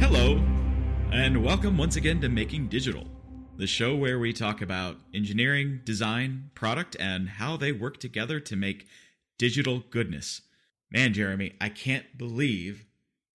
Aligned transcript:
Hello, 0.00 0.42
and 1.12 1.44
welcome 1.44 1.76
once 1.76 1.96
again 1.96 2.22
to 2.22 2.30
Making 2.30 2.68
Digital, 2.68 3.06
the 3.58 3.66
show 3.66 3.94
where 3.94 4.18
we 4.18 4.32
talk 4.32 4.62
about 4.62 4.96
engineering, 5.12 5.80
design, 5.84 6.52
product, 6.54 6.96
and 6.98 7.28
how 7.28 7.58
they 7.58 7.70
work 7.70 8.00
together 8.00 8.40
to 8.40 8.56
make 8.56 8.86
digital 9.36 9.84
goodness. 9.90 10.40
Man, 10.90 11.12
Jeremy, 11.12 11.52
I 11.60 11.68
can't 11.68 12.16
believe 12.16 12.86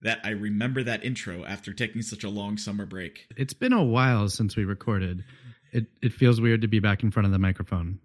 that 0.01 0.21
I 0.23 0.29
remember 0.29 0.81
that 0.81 1.05
intro 1.05 1.45
after 1.45 1.71
taking 1.71 2.01
such 2.01 2.23
a 2.23 2.29
long 2.29 2.57
summer 2.57 2.87
break. 2.87 3.27
It's 3.37 3.53
been 3.53 3.73
a 3.73 3.83
while 3.83 4.27
since 4.29 4.55
we 4.55 4.65
recorded. 4.65 5.23
It 5.71 5.85
it 6.01 6.13
feels 6.13 6.41
weird 6.41 6.61
to 6.61 6.67
be 6.67 6.79
back 6.79 7.03
in 7.03 7.11
front 7.11 7.27
of 7.27 7.31
the 7.31 7.37
microphone. 7.37 7.99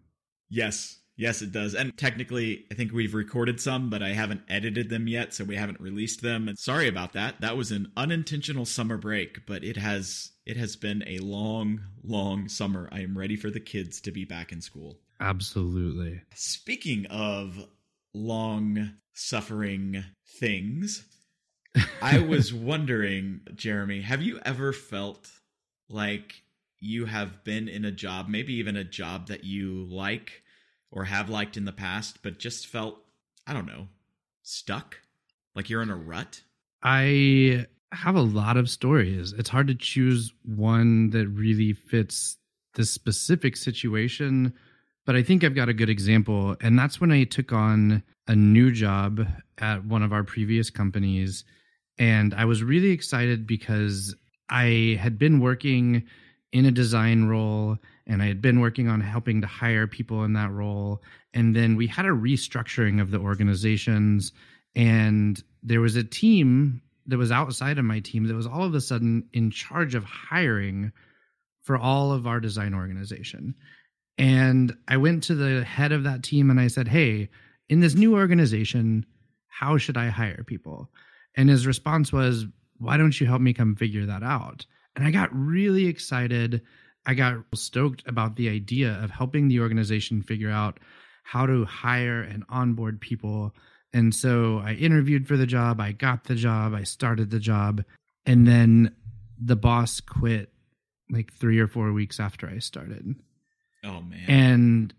Yes, 0.51 0.99
yes, 1.17 1.43
it 1.43 1.53
does. 1.53 1.75
And 1.75 1.97
technically, 1.97 2.65
I 2.71 2.75
think 2.75 2.93
we've 2.93 3.15
recorded 3.15 3.61
some, 3.61 3.91
but 3.91 4.03
I 4.03 4.11
haven't 4.11 4.43
edited 4.49 4.91
them 4.91 5.09
yet, 5.09 5.35
so 5.35 5.45
we 5.45 5.57
haven't 5.57 5.81
released 5.81 6.23
them. 6.23 6.49
And 6.49 6.59
sorry 6.59 6.89
about 6.89 7.13
that. 7.13 7.41
That 7.41 7.57
was 7.57 7.71
an 7.71 7.93
unintentional 7.97 8.65
summer 8.65 8.97
break, 8.97 9.47
but 9.47 9.65
it 9.65 9.77
has 9.77 10.33
it 10.47 10.57
has 10.57 10.77
been 10.77 11.03
a 11.07 11.19
long, 11.19 11.81
long 12.03 12.49
summer. 12.49 12.89
I 12.93 13.01
am 13.01 13.17
ready 13.17 13.37
for 13.37 13.51
the 13.51 13.61
kids 13.61 14.01
to 14.03 14.13
be 14.13 14.25
back 14.25 14.53
in 14.53 14.61
school. 14.61 14.99
Absolutely. 15.21 16.21
Speaking 16.35 17.07
of 17.07 17.67
long 18.13 18.95
suffering 19.15 20.05
things, 20.39 21.07
I 22.03 22.19
was 22.19 22.53
wondering, 22.53 23.41
Jeremy, 23.55 24.03
have 24.03 24.23
you 24.23 24.39
ever 24.45 24.73
felt 24.73 25.31
like 25.89 26.43
you 26.79 27.07
have 27.07 27.43
been 27.45 27.69
in 27.69 27.85
a 27.85 27.91
job, 27.91 28.29
maybe 28.29 28.55
even 28.55 28.77
a 28.77 28.85
job 28.85 29.29
that 29.29 29.45
you 29.45 29.87
like 29.91 30.43
or 30.95 31.05
have 31.05 31.29
liked 31.29 31.57
in 31.57 31.65
the 31.65 31.73
past, 31.73 32.21
but 32.23 32.39
just 32.39 32.69
felt, 32.69 32.99
I 33.47 33.53
don't 33.53 33.67
know, 33.67 33.89
stuck? 34.43 35.01
Like 35.55 35.69
you're 35.69 35.83
in 35.83 35.91
a 35.91 35.97
rut? 35.97 36.41
I 36.83 37.67
have 37.93 38.15
a 38.15 38.23
lot 38.23 38.57
of 38.57 38.71
stories. 38.71 39.33
It's 39.33 39.51
hard 39.51 39.67
to 39.67 39.75
choose 39.75 40.33
one 40.45 41.11
that 41.11 41.29
really 41.29 41.73
fits 41.73 42.39
this 42.75 42.91
specific 42.91 43.57
situation, 43.57 44.55
but 45.05 45.17
I 45.17 45.23
think 45.23 45.43
I've 45.43 45.55
got 45.55 45.69
a 45.69 45.75
good 45.75 45.91
example. 45.91 46.57
And 46.61 46.79
that's 46.79 47.01
when 47.01 47.11
I 47.11 47.25
took 47.25 47.53
on 47.53 48.03
a 48.29 48.37
new 48.37 48.71
job 48.71 49.27
at 49.59 49.85
one 49.85 50.03
of 50.03 50.13
our 50.13 50.25
previous 50.25 50.71
companies. 50.71 51.45
And 51.99 52.35
I 52.35 52.45
was 52.45 52.63
really 52.63 52.91
excited 52.91 53.47
because 53.47 54.15
I 54.49 54.99
had 55.01 55.19
been 55.19 55.41
working 55.41 56.05
in 56.55 56.65
a 56.65 56.71
design 56.71 57.25
role 57.25 57.77
and 58.07 58.23
I 58.23 58.27
had 58.27 58.41
been 58.41 58.61
working 58.61 58.89
on 58.89 59.01
helping 59.01 59.41
to 59.41 59.47
hire 59.47 59.87
people 59.87 60.25
in 60.25 60.35
that 60.35 60.53
role. 60.53 61.03
And 61.35 61.55
then 61.55 61.75
we 61.75 61.89
had 61.89 62.07
a 62.07 62.11
restructuring 62.11 63.01
of 63.01 63.11
the 63.11 63.19
organizations, 63.19 64.33
and 64.77 65.43
there 65.63 65.81
was 65.81 65.97
a 65.97 66.05
team 66.05 66.81
that 67.07 67.19
was 67.19 67.33
outside 67.33 67.79
of 67.79 67.85
my 67.85 68.01
team 68.01 68.25
that 68.27 68.35
was 68.35 68.47
all 68.47 68.63
of 68.63 68.75
a 68.75 68.81
sudden 68.81 69.29
in 69.33 69.51
charge 69.51 69.95
of 69.95 70.05
hiring 70.05 70.93
for 71.63 71.77
all 71.77 72.13
of 72.13 72.27
our 72.27 72.41
design 72.41 72.73
organization. 72.73 73.55
And 74.17 74.77
I 74.87 74.97
went 74.97 75.25
to 75.25 75.35
the 75.35 75.65
head 75.65 75.93
of 75.93 76.05
that 76.05 76.23
team 76.23 76.51
and 76.51 76.61
I 76.61 76.69
said, 76.69 76.87
Hey, 76.87 77.31
in 77.69 77.81
this 77.81 77.95
new 77.95 78.15
organization, 78.15 79.05
how 79.49 79.77
should 79.77 79.97
I 79.97 80.09
hire 80.09 80.45
people? 80.45 80.91
And 81.35 81.49
his 81.49 81.67
response 81.67 82.13
was, 82.13 82.47
Why 82.79 82.97
don't 82.97 83.19
you 83.19 83.27
help 83.27 83.41
me 83.41 83.55
come 83.55 83.75
figure 83.75 84.07
that 84.07 84.23
out? 84.23 84.67
And 84.97 85.07
I 85.07 85.11
got 85.11 85.35
really 85.35 85.87
excited. 85.87 86.63
I 87.07 87.15
got 87.15 87.39
stoked 87.55 88.03
about 88.07 88.37
the 88.37 88.49
idea 88.49 88.99
of 89.03 89.11
helping 89.11 89.49
the 89.49 89.61
organization 89.61 90.23
figure 90.23 90.51
out 90.51 90.81
how 91.25 91.47
to 91.47 91.65
hire 91.65 92.21
and 92.21 92.45
onboard 92.49 93.01
people. 93.01 93.55
And 93.93 94.15
so 94.15 94.59
I 94.65 94.75
interviewed 94.75 95.27
for 95.27 95.37
the 95.37 95.47
job, 95.47 95.81
I 95.81 95.93
got 95.93 96.25
the 96.25 96.35
job, 96.35 96.75
I 96.75 96.83
started 96.83 97.31
the 97.31 97.39
job, 97.39 97.83
and 98.27 98.47
then 98.47 98.95
the 99.41 99.57
boss 99.57 100.01
quit 100.01 100.51
like 101.11 101.33
3 101.33 101.59
or 101.59 101.69
4 101.69 101.93
weeks 101.93 102.21
after 102.21 102.49
I 102.49 102.59
started. 102.59 103.15
Oh 103.85 104.01
man. 104.01 104.25
And 104.29 104.95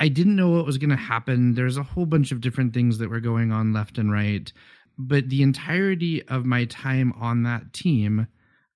I 0.00 0.08
didn't 0.08 0.36
know 0.36 0.50
what 0.50 0.66
was 0.66 0.78
going 0.78 0.90
to 0.90 0.96
happen. 0.96 1.54
There's 1.54 1.76
a 1.76 1.82
whole 1.82 2.06
bunch 2.06 2.32
of 2.32 2.40
different 2.40 2.74
things 2.74 2.98
that 2.98 3.10
were 3.10 3.20
going 3.20 3.52
on 3.52 3.72
left 3.72 3.98
and 3.98 4.10
right. 4.10 4.52
But 4.98 5.28
the 5.28 5.42
entirety 5.42 6.26
of 6.28 6.44
my 6.44 6.64
time 6.66 7.12
on 7.20 7.44
that 7.44 7.72
team, 7.72 8.26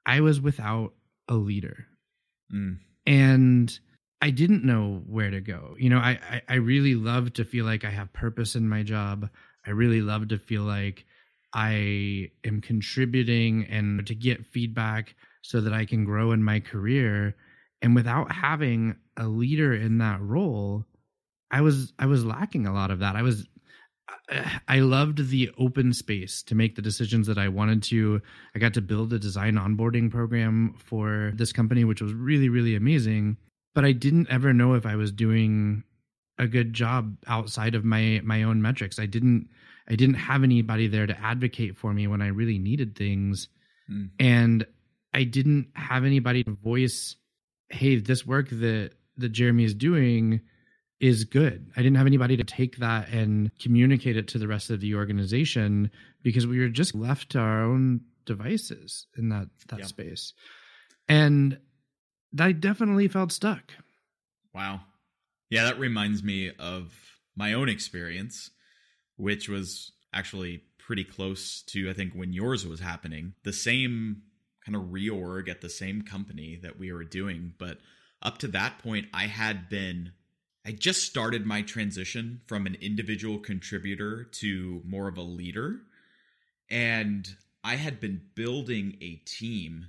I 0.09 0.21
was 0.23 0.41
without 0.41 0.95
a 1.29 1.35
leader. 1.35 1.87
Mm. 2.53 2.79
And 3.07 3.79
I 4.23 4.31
didn't 4.31 4.65
know 4.65 5.03
where 5.07 5.31
to 5.31 5.41
go. 5.41 5.77
You 5.79 5.91
know, 5.91 5.99
I, 5.99 6.19
I, 6.31 6.43
I 6.49 6.55
really 6.55 6.95
love 6.95 7.35
to 7.35 7.45
feel 7.45 7.67
like 7.67 7.85
I 7.85 7.91
have 7.91 8.13
purpose 8.15 8.57
in 8.57 8.69
my 8.69 8.83
job. 8.83 9.29
I 9.67 9.71
really 9.71 10.01
love 10.01 10.29
to 10.29 10.39
feel 10.39 10.63
like 10.63 11.05
I 11.55 12.31
am 12.45 12.63
contributing 12.63 13.67
and 13.71 14.07
to 14.07 14.15
get 14.15 14.47
feedback 14.47 15.15
so 15.43 15.61
that 15.61 15.75
I 15.75 15.85
can 15.85 16.05
grow 16.05 16.33
in 16.33 16.43
my 16.43 16.61
career. 16.61 17.37
And 17.83 17.95
without 17.95 18.33
having 18.33 18.97
a 19.19 19.29
leader 19.29 19.75
in 19.75 19.99
that 19.99 20.23
role, 20.23 20.85
I 21.51 21.61
was 21.61 21.93
I 21.99 22.07
was 22.07 22.25
lacking 22.25 22.67
a 22.67 22.73
lot 22.73 22.91
of 22.91 23.01
that. 23.01 23.15
I 23.15 23.23
was 23.23 23.47
I 24.69 24.81
loved 24.81 25.31
the 25.31 25.51
open 25.59 25.93
space 25.93 26.43
to 26.45 26.55
make 26.55 26.77
the 26.77 26.83
decisions 26.83 27.27
that 27.27 27.39
I 27.39 27.49
wanted 27.49 27.83
to. 27.85 28.21
I 28.55 28.59
got 28.59 28.75
to 28.75 28.81
build 28.81 29.13
a 29.13 29.19
design 29.19 29.55
onboarding 29.55 30.11
program 30.11 30.75
for 30.79 31.33
this 31.35 31.53
company, 31.53 31.85
which 31.85 32.03
was 32.03 32.13
really, 32.13 32.49
really 32.49 32.75
amazing. 32.75 33.37
But 33.75 33.85
I 33.85 33.93
didn't 33.93 34.29
ever 34.31 34.53
know 34.53 34.75
if 34.75 34.87
I 34.87 34.97
was 34.97 35.13
doing 35.13 35.85
a 36.39 36.47
good 36.47 36.73
job 36.73 37.17
outside 37.27 37.75
of 37.75 37.85
my 37.85 38.21
my 38.25 38.43
own 38.43 38.63
metrics. 38.63 38.99
I 38.99 39.07
didn't 39.07 39.49
I 39.89 39.95
didn't 39.95 40.17
have 40.17 40.43
anybody 40.43 40.87
there 40.87 41.07
to 41.07 41.19
advocate 41.19 41.77
for 41.77 41.93
me 41.93 42.07
when 42.07 42.23
I 42.23 42.29
really 42.29 42.59
needed 42.59 42.97
things. 42.97 43.49
Mm. 43.91 44.11
And 44.19 44.67
I 45.15 45.25
didn't 45.25 45.69
have 45.75 46.05
anybody 46.05 46.45
to 46.45 46.51
voice, 46.51 47.17
hey, 47.71 47.97
this 47.97 48.27
work 48.27 48.51
that 48.51 48.93
that 49.17 49.31
Jeremy 49.31 49.65
is 49.65 49.75
doing 49.75 50.41
is 51.01 51.25
good. 51.25 51.71
I 51.77 51.83
didn't 51.83 51.97
have 51.97 52.07
anybody 52.07 52.37
to 52.37 52.45
take 52.45 52.79
that 52.79 53.09
and 53.11 53.51
communicate 53.59 54.17
it 54.17 54.29
to 54.29 54.39
the 54.39 54.49
rest 54.49 54.71
of 54.71 54.81
the 54.81 54.95
organization 54.97 55.91
because 56.23 56.47
we 56.47 56.59
were 56.59 56.69
just 56.69 56.95
left 56.95 57.31
to 57.31 57.39
our 57.39 57.63
own 57.63 58.01
devices 58.25 59.07
in 59.17 59.29
that 59.29 59.49
that 59.69 59.81
Yeah. 59.81 59.87
space. 59.87 60.33
And 61.09 61.59
I 62.39 62.53
definitely 62.53 63.09
felt 63.09 63.33
stuck. 63.33 63.73
Wow. 64.53 64.83
Yeah, 65.51 65.65
that 65.65 65.79
reminds 65.79 66.23
me 66.23 66.51
of 66.59 66.93
my 67.37 67.53
own 67.55 67.69
experience, 67.69 68.51
which 69.17 69.49
was 69.49 69.93
actually 70.13 70.65
pretty 70.79 71.05
close 71.05 71.63
to, 71.63 71.89
I 71.89 71.93
think, 71.93 72.13
when 72.15 72.33
yours 72.33 72.67
was 72.67 72.81
happening. 72.81 73.35
The 73.45 73.53
same 73.53 74.23
kind 74.65 74.77
of 74.77 74.91
reorg 74.91 75.49
at 75.49 75.61
the 75.61 75.71
same 75.71 76.03
company 76.03 76.59
that 76.63 76.79
we 76.79 76.93
were 76.93 77.05
doing. 77.05 77.55
But 77.57 77.79
up 78.21 78.39
to 78.39 78.49
that 78.49 78.79
point, 78.81 79.07
I 79.15 79.27
had 79.27 79.69
been, 79.69 80.13
I 80.69 80.73
just 80.73 81.05
started 81.05 81.47
my 81.47 81.63
transition 81.63 82.43
from 82.47 82.67
an 82.67 82.77
individual 82.83 83.39
contributor 83.39 84.25
to 84.25 84.83
more 84.85 85.09
of 85.09 85.17
a 85.17 85.23
leader. 85.23 85.81
And 86.69 87.27
I 87.65 87.77
had 87.77 88.01
been 88.01 88.21
building 88.35 88.99
a 89.01 89.15
team 89.25 89.87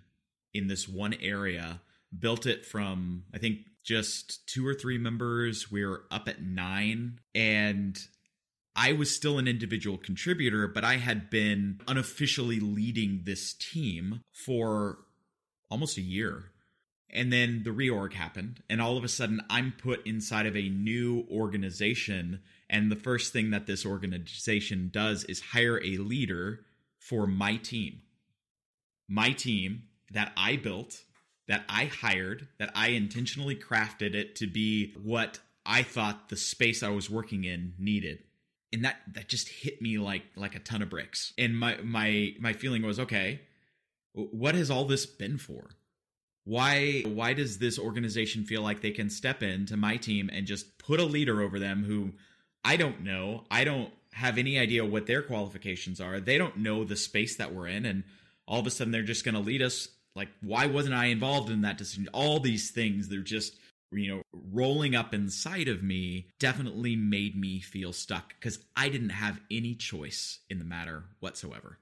in 0.53 0.67
this 0.67 0.87
one 0.87 1.15
area 1.15 1.81
built 2.17 2.45
it 2.45 2.65
from 2.65 3.25
I 3.33 3.39
think 3.39 3.59
just 3.83 4.47
two 4.47 4.65
or 4.65 4.73
three 4.73 4.97
members. 4.97 5.69
We 5.69 5.83
are 5.83 6.03
up 6.11 6.29
at 6.29 6.41
nine, 6.41 7.19
and 7.35 7.99
I 8.73 8.93
was 8.93 9.13
still 9.13 9.37
an 9.37 9.49
individual 9.49 9.97
contributor, 9.97 10.65
but 10.65 10.85
I 10.85 10.95
had 10.95 11.29
been 11.29 11.81
unofficially 11.89 12.61
leading 12.61 13.23
this 13.25 13.53
team 13.53 14.21
for 14.31 14.99
almost 15.69 15.97
a 15.97 16.01
year. 16.01 16.51
And 17.11 17.33
then 17.33 17.63
the 17.63 17.71
reorg 17.71 18.13
happened, 18.13 18.61
and 18.69 18.81
all 18.81 18.95
of 18.95 19.03
a 19.03 19.07
sudden 19.07 19.41
I'm 19.49 19.73
put 19.75 20.05
inside 20.05 20.45
of 20.45 20.55
a 20.55 20.69
new 20.69 21.25
organization. 21.31 22.41
And 22.69 22.91
the 22.91 22.95
first 22.95 23.33
thing 23.33 23.49
that 23.49 23.65
this 23.65 23.85
organization 23.85 24.89
does 24.93 25.23
is 25.23 25.41
hire 25.41 25.81
a 25.83 25.97
leader 25.97 26.59
for 26.99 27.25
my 27.25 27.55
team. 27.55 28.01
My 29.07 29.31
team 29.31 29.83
that 30.11 30.31
I 30.37 30.55
built, 30.55 31.01
that 31.47 31.63
I 31.67 31.85
hired, 31.85 32.47
that 32.59 32.71
I 32.75 32.89
intentionally 32.89 33.55
crafted 33.55 34.13
it 34.13 34.35
to 34.35 34.47
be 34.47 34.93
what 35.01 35.39
I 35.65 35.81
thought 35.81 36.29
the 36.29 36.37
space 36.37 36.83
I 36.83 36.89
was 36.89 37.09
working 37.09 37.43
in 37.43 37.73
needed. 37.79 38.19
And 38.71 38.85
that 38.85 38.97
that 39.13 39.27
just 39.27 39.49
hit 39.49 39.81
me 39.81 39.97
like 39.97 40.23
like 40.35 40.55
a 40.55 40.59
ton 40.59 40.83
of 40.83 40.91
bricks. 40.91 41.33
And 41.39 41.57
my 41.57 41.77
my 41.83 42.35
my 42.39 42.53
feeling 42.53 42.83
was 42.83 42.99
okay, 42.99 43.41
what 44.13 44.53
has 44.53 44.69
all 44.69 44.85
this 44.85 45.07
been 45.07 45.39
for? 45.39 45.69
Why 46.45 47.01
why 47.05 47.33
does 47.33 47.57
this 47.57 47.77
organization 47.77 48.43
feel 48.43 48.61
like 48.61 48.81
they 48.81 48.91
can 48.91 49.09
step 49.09 49.43
into 49.43 49.77
my 49.77 49.97
team 49.97 50.29
and 50.31 50.47
just 50.47 50.77
put 50.77 50.99
a 50.99 51.05
leader 51.05 51.41
over 51.41 51.59
them 51.59 51.83
who 51.83 52.13
I 52.63 52.75
don't 52.77 53.01
know. 53.03 53.45
I 53.49 53.63
don't 53.63 53.91
have 54.13 54.37
any 54.37 54.57
idea 54.57 54.85
what 54.85 55.05
their 55.05 55.21
qualifications 55.21 56.01
are. 56.01 56.19
They 56.19 56.37
don't 56.37 56.57
know 56.57 56.83
the 56.83 56.95
space 56.95 57.37
that 57.37 57.53
we're 57.53 57.67
in 57.67 57.85
and 57.85 58.03
all 58.47 58.59
of 58.59 58.67
a 58.67 58.71
sudden 58.71 58.91
they're 58.91 59.03
just 59.03 59.23
going 59.23 59.35
to 59.35 59.41
lead 59.41 59.61
us 59.61 59.89
like 60.15 60.29
why 60.41 60.65
wasn't 60.65 60.95
I 60.95 61.05
involved 61.05 61.49
in 61.49 61.61
that 61.61 61.77
decision? 61.77 62.09
All 62.13 62.39
these 62.39 62.71
things 62.71 63.07
they're 63.07 63.19
just 63.19 63.55
you 63.91 64.15
know, 64.15 64.21
rolling 64.51 64.95
up 64.95 65.13
inside 65.13 65.67
of 65.67 65.81
me 65.81 66.27
definitely 66.39 66.95
made 66.95 67.35
me 67.35 67.59
feel 67.59 67.93
stuck 67.93 68.29
because 68.29 68.59
I 68.75 68.89
didn't 68.89 69.09
have 69.09 69.39
any 69.49 69.75
choice 69.75 70.39
in 70.49 70.59
the 70.59 70.65
matter 70.65 71.05
whatsoever. 71.19 71.79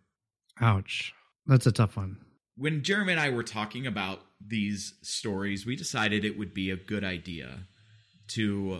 Ouch. 0.61 1.13
That's 1.45 1.67
a 1.67 1.71
tough 1.71 1.97
one. 1.97 2.17
When 2.57 2.81
Jeremy 2.81 3.13
and 3.13 3.21
I 3.21 3.29
were 3.29 3.43
talking 3.43 3.85
about 3.85 4.19
these 4.45 4.95
stories, 5.03 5.65
we 5.65 5.75
decided 5.75 6.25
it 6.25 6.39
would 6.39 6.55
be 6.55 6.71
a 6.71 6.75
good 6.75 7.03
idea 7.03 7.59
to 8.29 8.79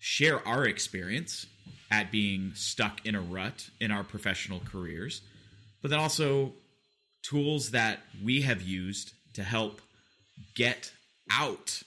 share 0.00 0.46
our 0.46 0.66
experience 0.66 1.46
at 1.88 2.10
being 2.10 2.52
stuck 2.54 3.06
in 3.06 3.14
a 3.14 3.20
rut 3.20 3.70
in 3.80 3.92
our 3.92 4.02
professional 4.02 4.60
careers, 4.60 5.20
but 5.82 5.90
then 5.92 6.00
also 6.00 6.52
tools 7.22 7.70
that 7.70 8.00
we 8.24 8.42
have 8.42 8.60
used 8.60 9.12
to 9.34 9.44
help 9.44 9.80
get 10.56 10.92
out 11.30 11.82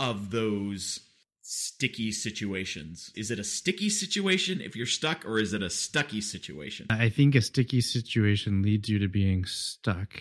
of 0.00 0.32
those 0.32 0.98
sticky 1.42 2.10
situations. 2.10 3.12
Is 3.14 3.30
it 3.30 3.38
a 3.38 3.44
sticky 3.44 3.88
situation 3.88 4.60
if 4.60 4.74
you're 4.74 4.86
stuck, 4.86 5.24
or 5.24 5.38
is 5.38 5.52
it 5.52 5.62
a 5.62 5.70
stucky 5.70 6.20
situation? 6.20 6.86
I 6.90 7.08
think 7.08 7.36
a 7.36 7.40
sticky 7.40 7.82
situation 7.82 8.62
leads 8.62 8.88
you 8.88 8.98
to 8.98 9.08
being 9.08 9.44
stuck. 9.44 10.20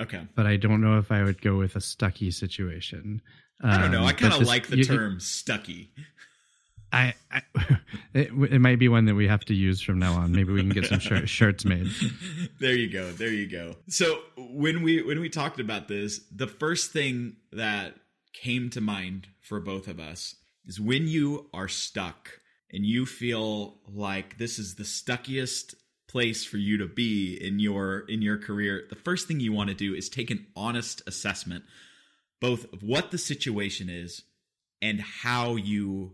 Okay. 0.00 0.22
But 0.34 0.46
I 0.46 0.56
don't 0.56 0.80
know 0.80 0.98
if 0.98 1.12
I 1.12 1.22
would 1.22 1.42
go 1.42 1.56
with 1.56 1.76
a 1.76 1.80
stucky 1.80 2.30
situation. 2.30 3.20
Um, 3.62 3.70
I 3.70 3.80
don't 3.80 3.92
know. 3.92 4.04
I 4.04 4.10
um, 4.10 4.16
kind 4.16 4.34
of 4.34 4.42
like 4.42 4.68
the 4.68 4.78
you, 4.78 4.84
term 4.84 5.20
stucky. 5.20 5.90
I, 6.92 7.14
I 7.30 7.42
it, 8.14 8.30
it, 8.32 8.60
might 8.60 8.78
be 8.78 8.88
one 8.88 9.04
that 9.04 9.14
we 9.14 9.28
have 9.28 9.44
to 9.46 9.54
use 9.54 9.80
from 9.80 9.98
now 9.98 10.14
on. 10.14 10.32
Maybe 10.32 10.52
we 10.52 10.60
can 10.60 10.70
get 10.70 10.86
some 10.86 10.98
shir- 10.98 11.26
shirts 11.26 11.64
made. 11.64 11.88
There 12.58 12.74
you 12.74 12.90
go. 12.90 13.12
There 13.12 13.28
you 13.28 13.48
go. 13.48 13.76
So 13.88 14.20
when 14.36 14.82
we 14.82 15.02
when 15.02 15.20
we 15.20 15.28
talked 15.28 15.60
about 15.60 15.88
this, 15.88 16.20
the 16.34 16.46
first 16.46 16.92
thing 16.92 17.36
that 17.52 17.94
came 18.32 18.70
to 18.70 18.80
mind 18.80 19.28
for 19.40 19.60
both 19.60 19.86
of 19.86 20.00
us 20.00 20.36
is 20.66 20.80
when 20.80 21.06
you 21.06 21.48
are 21.52 21.68
stuck 21.68 22.40
and 22.72 22.84
you 22.84 23.04
feel 23.06 23.78
like 23.86 24.38
this 24.38 24.58
is 24.58 24.76
the 24.76 24.84
stuckiest 24.84 25.74
place 26.10 26.44
for 26.44 26.56
you 26.56 26.78
to 26.78 26.86
be 26.86 27.34
in 27.34 27.58
your 27.58 28.00
in 28.08 28.22
your 28.22 28.38
career 28.38 28.84
the 28.90 28.96
first 28.96 29.28
thing 29.28 29.40
you 29.40 29.52
want 29.52 29.68
to 29.68 29.74
do 29.74 29.94
is 29.94 30.08
take 30.08 30.30
an 30.30 30.46
honest 30.56 31.02
assessment 31.06 31.64
both 32.40 32.72
of 32.72 32.82
what 32.82 33.10
the 33.10 33.18
situation 33.18 33.88
is 33.88 34.22
and 34.82 35.00
how 35.00 35.56
you 35.56 36.12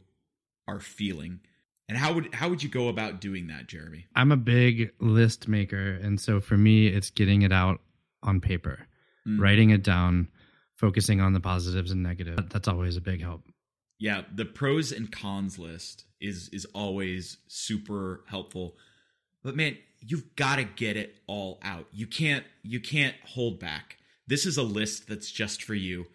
are 0.68 0.80
feeling 0.80 1.40
and 1.88 1.96
how 1.96 2.12
would 2.12 2.34
how 2.34 2.48
would 2.48 2.62
you 2.62 2.68
go 2.68 2.88
about 2.88 3.20
doing 3.20 3.46
that 3.46 3.66
jeremy 3.66 4.06
i'm 4.14 4.32
a 4.32 4.36
big 4.36 4.90
list 5.00 5.48
maker 5.48 5.98
and 6.02 6.20
so 6.20 6.40
for 6.40 6.56
me 6.56 6.86
it's 6.86 7.10
getting 7.10 7.42
it 7.42 7.52
out 7.52 7.80
on 8.22 8.40
paper 8.40 8.86
mm. 9.26 9.40
writing 9.40 9.70
it 9.70 9.82
down 9.82 10.28
focusing 10.76 11.20
on 11.20 11.32
the 11.32 11.40
positives 11.40 11.90
and 11.90 12.02
negatives. 12.02 12.42
That's 12.50 12.68
always 12.68 12.96
a 12.96 13.00
big 13.00 13.20
help. 13.20 13.42
Yeah, 13.98 14.22
the 14.32 14.44
pros 14.44 14.92
and 14.92 15.10
cons 15.10 15.58
list 15.58 16.04
is 16.20 16.50
is 16.50 16.66
always 16.74 17.38
super 17.48 18.22
helpful. 18.28 18.76
But 19.42 19.56
man, 19.56 19.78
you've 20.00 20.34
got 20.36 20.56
to 20.56 20.64
get 20.64 20.96
it 20.96 21.16
all 21.26 21.58
out. 21.62 21.86
You 21.92 22.06
can't 22.06 22.44
you 22.62 22.80
can't 22.80 23.14
hold 23.24 23.60
back. 23.60 23.96
This 24.26 24.46
is 24.46 24.56
a 24.56 24.62
list 24.62 25.08
that's 25.08 25.30
just 25.30 25.62
for 25.62 25.74
you. 25.74 26.06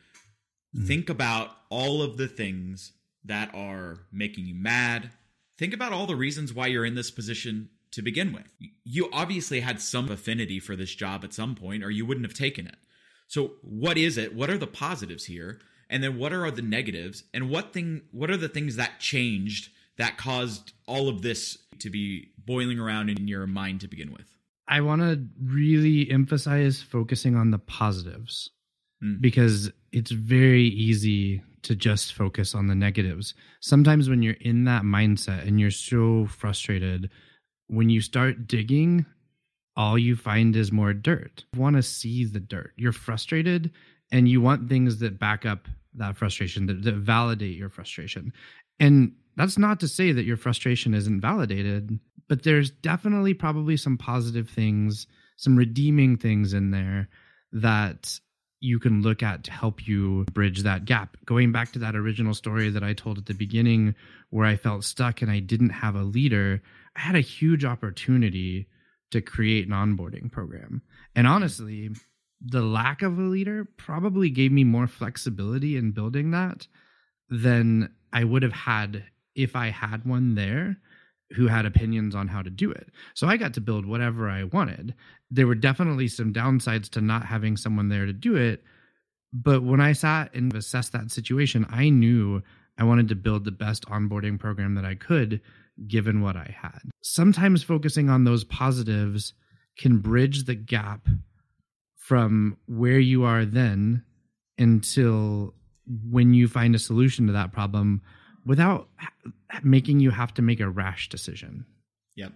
Mm. 0.75 0.87
Think 0.87 1.09
about 1.09 1.51
all 1.69 2.01
of 2.01 2.17
the 2.17 2.27
things 2.27 2.93
that 3.23 3.53
are 3.53 3.99
making 4.11 4.45
you 4.45 4.55
mad. 4.55 5.11
Think 5.57 5.73
about 5.73 5.93
all 5.93 6.07
the 6.07 6.15
reasons 6.15 6.53
why 6.53 6.67
you're 6.67 6.85
in 6.85 6.95
this 6.95 7.11
position 7.11 7.69
to 7.91 8.01
begin 8.01 8.33
with. 8.33 8.51
You 8.83 9.09
obviously 9.11 9.59
had 9.59 9.81
some 9.81 10.09
affinity 10.09 10.59
for 10.59 10.75
this 10.75 10.95
job 10.95 11.23
at 11.23 11.33
some 11.33 11.55
point 11.55 11.83
or 11.83 11.91
you 11.91 12.05
wouldn't 12.05 12.25
have 12.25 12.33
taken 12.33 12.65
it. 12.65 12.77
So 13.27 13.53
what 13.61 13.97
is 13.97 14.17
it? 14.17 14.35
What 14.35 14.49
are 14.49 14.57
the 14.57 14.67
positives 14.67 15.25
here? 15.25 15.59
And 15.89 16.03
then 16.03 16.17
what 16.17 16.33
are 16.33 16.49
the 16.51 16.61
negatives? 16.61 17.23
And 17.33 17.49
what 17.49 17.73
thing 17.73 18.03
what 18.11 18.31
are 18.31 18.37
the 18.37 18.49
things 18.49 18.77
that 18.77 18.99
changed 18.99 19.69
that 20.01 20.17
caused 20.17 20.73
all 20.87 21.09
of 21.09 21.21
this 21.21 21.57
to 21.79 21.89
be 21.89 22.29
boiling 22.45 22.79
around 22.79 23.09
in 23.09 23.27
your 23.27 23.45
mind 23.45 23.81
to 23.81 23.87
begin 23.87 24.11
with? 24.11 24.25
I 24.67 24.81
want 24.81 25.01
to 25.01 25.23
really 25.43 26.09
emphasize 26.09 26.81
focusing 26.81 27.35
on 27.35 27.51
the 27.51 27.59
positives 27.59 28.49
mm. 29.03 29.21
because 29.21 29.71
it's 29.91 30.11
very 30.11 30.63
easy 30.63 31.43
to 31.63 31.75
just 31.75 32.13
focus 32.13 32.55
on 32.55 32.67
the 32.67 32.73
negatives. 32.75 33.35
Sometimes 33.59 34.09
when 34.09 34.23
you're 34.23 34.33
in 34.41 34.63
that 34.63 34.83
mindset 34.83 35.47
and 35.47 35.59
you're 35.59 35.69
so 35.69 36.25
frustrated, 36.25 37.09
when 37.67 37.89
you 37.89 38.01
start 38.01 38.47
digging, 38.47 39.05
all 39.77 39.99
you 39.99 40.15
find 40.15 40.55
is 40.55 40.71
more 40.71 40.93
dirt. 40.93 41.45
You 41.53 41.61
want 41.61 41.75
to 41.75 41.83
see 41.83 42.25
the 42.25 42.39
dirt. 42.39 42.73
You're 42.75 42.91
frustrated 42.91 43.71
and 44.11 44.27
you 44.27 44.41
want 44.41 44.67
things 44.67 44.97
that 44.99 45.19
back 45.19 45.45
up 45.45 45.67
that 45.95 46.17
frustration, 46.17 46.65
that, 46.67 46.83
that 46.83 46.95
validate 46.95 47.57
your 47.57 47.69
frustration. 47.69 48.33
And 48.79 49.13
that's 49.35 49.57
not 49.57 49.79
to 49.79 49.87
say 49.87 50.11
that 50.11 50.25
your 50.25 50.37
frustration 50.37 50.93
isn't 50.93 51.21
validated, 51.21 51.99
but 52.27 52.43
there's 52.43 52.71
definitely 52.71 53.33
probably 53.33 53.77
some 53.77 53.97
positive 53.97 54.49
things, 54.49 55.07
some 55.37 55.55
redeeming 55.55 56.17
things 56.17 56.53
in 56.53 56.71
there 56.71 57.09
that 57.51 58.19
you 58.59 58.79
can 58.79 59.01
look 59.01 59.23
at 59.23 59.43
to 59.43 59.51
help 59.51 59.87
you 59.87 60.23
bridge 60.33 60.61
that 60.61 60.85
gap. 60.85 61.17
Going 61.25 61.51
back 61.51 61.71
to 61.73 61.79
that 61.79 61.95
original 61.95 62.33
story 62.33 62.69
that 62.69 62.83
I 62.83 62.93
told 62.93 63.17
at 63.17 63.25
the 63.25 63.33
beginning, 63.33 63.95
where 64.29 64.45
I 64.45 64.55
felt 64.55 64.83
stuck 64.83 65.21
and 65.21 65.31
I 65.31 65.39
didn't 65.39 65.71
have 65.71 65.95
a 65.95 66.03
leader, 66.03 66.61
I 66.95 66.99
had 66.99 67.15
a 67.15 67.21
huge 67.21 67.65
opportunity 67.65 68.67
to 69.09 69.21
create 69.21 69.67
an 69.67 69.73
onboarding 69.73 70.31
program. 70.31 70.83
And 71.15 71.27
honestly, 71.27 71.89
the 72.39 72.61
lack 72.61 73.01
of 73.01 73.17
a 73.17 73.23
leader 73.23 73.67
probably 73.77 74.29
gave 74.29 74.51
me 74.51 74.63
more 74.63 74.87
flexibility 74.87 75.75
in 75.75 75.91
building 75.91 76.31
that 76.31 76.67
than 77.29 77.93
I 78.13 78.23
would 78.23 78.43
have 78.43 78.53
had 78.53 79.03
if 79.35 79.55
I 79.55 79.69
had 79.69 80.05
one 80.05 80.35
there 80.35 80.77
who 81.35 81.47
had 81.47 81.65
opinions 81.65 82.13
on 82.13 82.27
how 82.27 82.41
to 82.41 82.49
do 82.49 82.71
it. 82.71 82.89
So 83.13 83.27
I 83.27 83.37
got 83.37 83.53
to 83.53 83.61
build 83.61 83.85
whatever 83.85 84.29
I 84.29 84.43
wanted. 84.43 84.93
There 85.29 85.47
were 85.47 85.55
definitely 85.55 86.07
some 86.07 86.33
downsides 86.33 86.89
to 86.91 87.01
not 87.01 87.25
having 87.25 87.55
someone 87.55 87.89
there 87.89 88.05
to 88.05 88.13
do 88.13 88.35
it. 88.35 88.63
But 89.33 89.63
when 89.63 89.79
I 89.79 89.93
sat 89.93 90.33
and 90.33 90.53
assessed 90.53 90.91
that 90.91 91.09
situation, 91.09 91.65
I 91.69 91.89
knew 91.89 92.41
I 92.77 92.83
wanted 92.83 93.07
to 93.09 93.15
build 93.15 93.45
the 93.45 93.51
best 93.51 93.85
onboarding 93.85 94.39
program 94.39 94.75
that 94.75 94.85
I 94.85 94.95
could 94.95 95.41
given 95.87 96.21
what 96.21 96.35
I 96.35 96.53
had. 96.59 96.79
Sometimes 97.01 97.63
focusing 97.63 98.09
on 98.09 98.23
those 98.23 98.43
positives 98.43 99.33
can 99.77 99.99
bridge 99.99 100.43
the 100.43 100.55
gap 100.55 101.07
from 101.95 102.57
where 102.65 102.99
you 102.99 103.23
are 103.23 103.45
then 103.45 104.03
until 104.57 105.53
when 106.09 106.33
you 106.33 106.47
find 106.47 106.75
a 106.75 106.79
solution 106.79 107.27
to 107.27 107.33
that 107.33 107.53
problem 107.53 108.01
without 108.45 108.87
making 109.63 109.99
you 109.99 110.11
have 110.11 110.33
to 110.35 110.41
make 110.41 110.59
a 110.59 110.69
rash 110.69 111.09
decision. 111.09 111.65
Yep. 112.15 112.33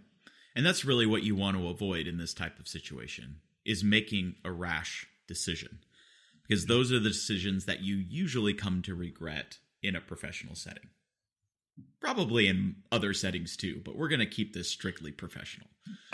And 0.56 0.66
that's 0.66 0.86
really 0.86 1.06
what 1.06 1.24
you 1.24 1.36
want 1.36 1.58
to 1.58 1.68
avoid 1.68 2.08
in 2.08 2.18
this 2.18 2.34
type 2.34 2.60
of 2.60 2.68
situation 2.68 3.38
is 3.66 3.84
making 3.84 4.36
a 4.44 4.52
rash 4.52 5.08
decision. 5.28 5.80
Because 6.48 6.68
those 6.68 6.92
are 6.92 7.00
the 7.00 7.10
decisions 7.10 7.66
that 7.66 7.82
you 7.82 7.96
usually 7.96 8.54
come 8.54 8.82
to 8.84 8.94
regret 8.94 9.58
in 9.82 9.96
a 9.96 10.02
professional 10.02 10.56
setting. 10.56 10.90
Probably 12.00 12.48
in 12.48 12.76
other 12.92 13.14
settings 13.14 13.58
too, 13.58 13.82
but 13.84 13.98
we're 13.98 14.08
going 14.08 14.20
to 14.20 14.26
keep 14.26 14.54
this 14.54 14.70
strictly 14.70 15.12
professional. 15.12 15.68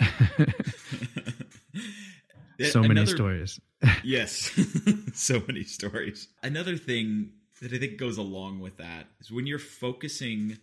so 2.60 2.80
Another, 2.80 2.88
many 2.88 3.06
stories. 3.06 3.60
yes, 4.02 4.50
so 5.14 5.42
many 5.46 5.64
stories. 5.64 6.28
Another 6.42 6.76
thing 6.76 7.30
that 7.62 7.72
I 7.72 7.78
think 7.78 7.96
goes 7.96 8.18
along 8.18 8.58
with 8.58 8.76
that 8.78 9.06
is 9.20 9.30
when 9.30 9.46
you're 9.46 9.58
focusing 9.58 10.58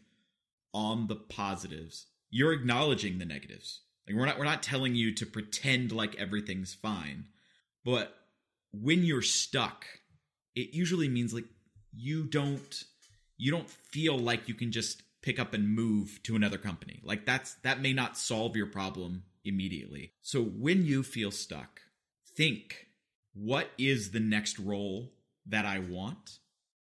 on 0.74 1.08
the 1.08 1.15
positives, 1.15 2.08
you're 2.29 2.51
acknowledging 2.51 3.18
the 3.18 3.25
negatives. 3.25 3.82
Like 4.06 4.18
we're 4.18 4.25
not 4.25 4.38
we're 4.38 4.44
not 4.44 4.62
telling 4.62 4.96
you 4.96 5.13
to 5.15 5.25
pretend 5.25 5.94
like 5.94 6.15
everything's 6.15 6.74
fine, 6.74 7.25
but 7.86 8.13
when 8.72 9.03
you're 9.03 9.22
stuck, 9.22 9.86
it 10.56 10.74
usually 10.74 11.08
means 11.08 11.34
like 11.34 11.46
you 11.96 12.25
don't 12.25 12.84
you 13.38 13.50
don't 13.50 13.70
feel 13.70 14.20
like 14.20 14.50
you 14.50 14.53
can 14.53 14.72
just 14.72 15.01
pick 15.22 15.39
up 15.39 15.53
and 15.53 15.74
move 15.74 16.20
to 16.24 16.36
another 16.36 16.58
company. 16.58 17.00
Like 17.01 17.25
that's 17.25 17.53
that 17.63 17.82
may 17.82 17.94
not 17.94 18.18
solve 18.18 18.58
your 18.58 18.68
problem 18.68 19.24
immediately. 19.46 20.12
So 20.22 20.44
when 20.44 20.84
you 20.86 21.03
feel 21.03 21.32
stuck, 21.32 21.79
think 22.36 22.88
what 23.34 23.70
is 23.77 24.12
the 24.12 24.20
next 24.20 24.60
role 24.60 25.13
that 25.46 25.65
I 25.65 25.79
want 25.79 26.39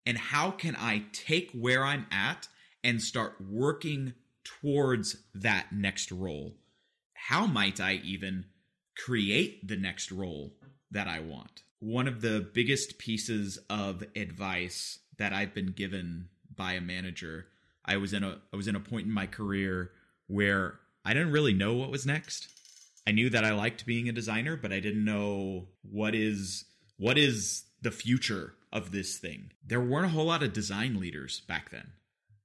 and 0.07 0.17
how 0.17 0.51
can 0.51 0.77
I 0.77 1.05
take 1.13 1.51
where 1.53 1.85
I'm 1.85 2.07
at 2.11 2.49
and 2.83 3.03
start 3.03 3.37
working 3.41 4.15
towards 4.45 5.17
that 5.35 5.73
next 5.73 6.11
role? 6.11 6.57
How 7.15 7.47
might 7.47 7.81
I 7.81 7.95
even 8.05 8.47
create 8.97 9.67
the 9.67 9.77
next 9.77 10.11
role 10.11 10.55
that 10.91 11.07
I 11.07 11.21
want? 11.21 11.63
One 11.81 12.09
of 12.09 12.21
the 12.21 12.49
biggest 12.53 12.99
pieces 12.99 13.59
of 13.69 14.03
advice 14.17 14.99
that 15.19 15.33
I've 15.33 15.55
been 15.55 15.73
given 15.73 16.29
by 16.55 16.73
a 16.73 16.81
manager. 16.81 17.47
I 17.85 17.97
was 17.97 18.13
in 18.13 18.25
a 18.25 18.39
I 18.53 18.57
was 18.57 18.69
in 18.69 18.77
a 18.77 18.81
point 18.81 19.07
in 19.07 19.13
my 19.13 19.27
career 19.27 19.93
where 20.27 20.81
I 21.05 21.15
didn't 21.15 21.33
really 21.33 21.55
know 21.55 21.75
what 21.75 21.91
was 21.91 22.07
next. 22.07 22.49
I 23.07 23.13
knew 23.13 23.31
that 23.31 23.45
I 23.45 23.53
liked 23.53 23.87
being 23.87 24.09
a 24.09 24.13
designer, 24.13 24.57
but 24.57 24.73
I 24.73 24.81
didn't 24.81 25.05
know 25.05 25.69
what 25.83 26.15
is 26.15 26.65
what 26.99 27.17
is 27.17 27.65
the 27.83 27.91
future 27.91 28.55
of 28.73 28.93
this 28.93 29.19
thing. 29.19 29.53
There 29.67 29.81
weren't 29.81 30.07
a 30.07 30.11
whole 30.11 30.27
lot 30.27 30.43
of 30.43 30.53
design 30.53 30.99
leaders 31.01 31.41
back 31.41 31.71
then. 31.71 31.93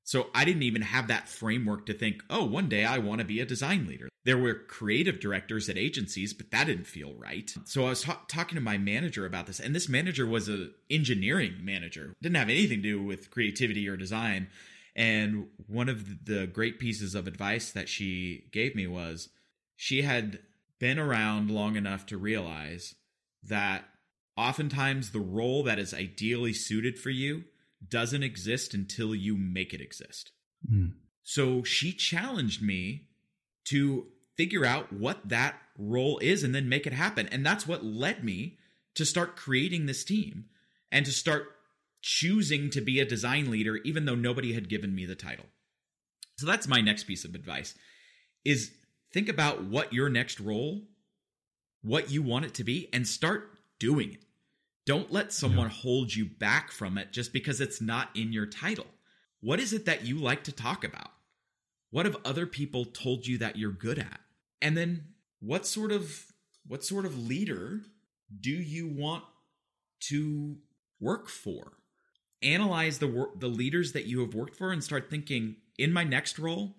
So 0.04 0.28
I 0.36 0.46
didn't 0.46 0.64
even 0.64 0.84
have 0.84 1.08
that 1.08 1.28
framework 1.28 1.88
to 1.88 1.94
think, 1.94 2.22
oh, 2.30 2.46
one 2.46 2.70
day 2.70 2.86
I 2.86 3.00
want 3.00 3.20
to 3.20 3.26
be 3.26 3.40
a 3.40 3.46
design 3.46 3.88
leader. 3.88 4.08
There 4.24 4.38
were 4.38 4.54
creative 4.54 5.20
directors 5.20 5.68
at 5.68 5.80
agencies, 5.80 6.32
but 6.32 6.52
that 6.52 6.66
didn't 6.66 6.86
feel 6.86 7.14
right. 7.16 7.52
So 7.66 7.86
I 7.86 7.90
was 7.90 8.04
ta- 8.04 8.22
talking 8.28 8.56
to 8.56 8.62
my 8.62 8.78
manager 8.78 9.26
about 9.26 9.48
this, 9.48 9.60
and 9.60 9.76
this 9.76 9.90
manager 9.90 10.28
was 10.28 10.48
an 10.48 10.74
engineering 10.92 11.56
manager. 11.62 12.14
Didn't 12.22 12.38
have 12.38 12.50
anything 12.50 12.84
to 12.84 12.90
do 12.90 13.04
with 13.04 13.32
creativity 13.32 13.88
or 13.90 13.98
design. 13.98 14.48
And 14.96 15.48
one 15.68 15.90
of 15.90 16.26
the 16.26 16.46
great 16.46 16.80
pieces 16.80 17.16
of 17.16 17.26
advice 17.28 17.72
that 17.72 17.90
she 17.90 18.46
gave 18.52 18.76
me 18.76 18.86
was 18.86 19.30
she 19.76 20.04
had 20.04 20.40
been 20.80 21.00
around 21.00 21.50
long 21.50 21.76
enough 21.76 22.06
to 22.08 22.18
realize 22.18 22.94
that 23.44 23.86
oftentimes 24.38 25.12
the 25.12 25.20
role 25.20 25.64
that 25.64 25.80
is 25.80 25.94
ideally 25.94 26.54
suited 26.54 27.00
for 27.00 27.10
you 27.10 27.46
doesn't 27.88 28.24
exist 28.24 28.74
until 28.74 29.14
you 29.14 29.38
make 29.38 29.74
it 29.74 29.82
exist. 29.82 30.32
Mm. 30.70 30.94
So 31.24 31.64
she 31.64 31.92
challenged 31.92 32.62
me 32.62 33.08
to 33.66 34.08
figure 34.36 34.66
out 34.66 34.92
what 34.92 35.30
that 35.30 35.56
role 35.78 36.20
is 36.20 36.44
and 36.44 36.54
then 36.54 36.70
make 36.70 36.86
it 36.86 36.94
happen. 36.94 37.28
And 37.28 37.46
that's 37.46 37.68
what 37.68 37.86
led 37.86 38.24
me 38.24 38.58
to 38.96 39.06
start 39.06 39.36
creating 39.36 39.86
this 39.86 40.04
team 40.04 40.46
and 40.92 41.06
to 41.06 41.12
start 41.12 41.48
choosing 42.02 42.70
to 42.70 42.82
be 42.82 43.00
a 43.00 43.06
design 43.06 43.50
leader 43.50 43.78
even 43.78 44.06
though 44.06 44.16
nobody 44.16 44.54
had 44.54 44.70
given 44.70 44.94
me 44.94 45.06
the 45.06 45.16
title. 45.16 45.46
So 46.38 46.46
that's 46.46 46.68
my 46.68 46.82
next 46.82 47.06
piece 47.06 47.26
of 47.26 47.34
advice 47.34 47.74
is 48.44 48.72
think 49.14 49.30
about 49.30 49.64
what 49.64 49.94
your 49.94 50.10
next 50.10 50.40
role 50.40 50.84
what 51.82 52.10
you 52.10 52.24
want 52.24 52.46
it 52.46 52.54
to 52.56 52.64
be 52.64 52.90
and 52.94 53.08
start 53.08 53.55
doing 53.80 54.14
it. 54.14 54.26
Don't 54.86 55.12
let 55.12 55.34
someone 55.34 55.68
yeah. 55.68 55.74
hold 55.74 56.14
you 56.14 56.26
back 56.26 56.72
from 56.72 56.98
it 56.98 57.12
just 57.12 57.34
because 57.34 57.60
it's 57.60 57.82
not 57.82 58.10
in 58.16 58.32
your 58.32 58.46
title. 58.46 58.86
What 59.42 59.60
is 59.60 59.74
it 59.74 59.86
that 59.86 60.06
you 60.06 60.18
like 60.18 60.44
to 60.46 60.52
talk 60.52 60.84
about? 60.84 61.12
What 61.90 62.06
have 62.06 62.18
other 62.24 62.46
people 62.46 62.86
told 62.86 63.26
you 63.26 63.38
that 63.40 63.58
you're 63.58 63.72
good 63.72 64.00
at? 64.00 64.20
And 64.62 64.78
then 64.78 65.06
what 65.40 65.66
sort 65.66 65.92
of 65.92 66.26
what 66.68 66.84
sort 66.84 67.06
of 67.06 67.28
leader 67.28 67.82
do 68.40 68.52
you 68.52 68.88
want 68.88 69.24
to 70.10 70.58
work 71.00 71.30
for? 71.30 71.74
Analyze 72.42 73.00
the 73.00 73.08
wor- 73.08 73.32
the 73.38 73.48
leaders 73.48 73.94
that 73.94 74.06
you 74.06 74.20
have 74.22 74.36
worked 74.36 74.56
for 74.56 74.72
and 74.72 74.84
start 74.84 75.10
thinking 75.10 75.56
in 75.78 75.94
my 75.94 76.04
next 76.04 76.38
role, 76.38 76.76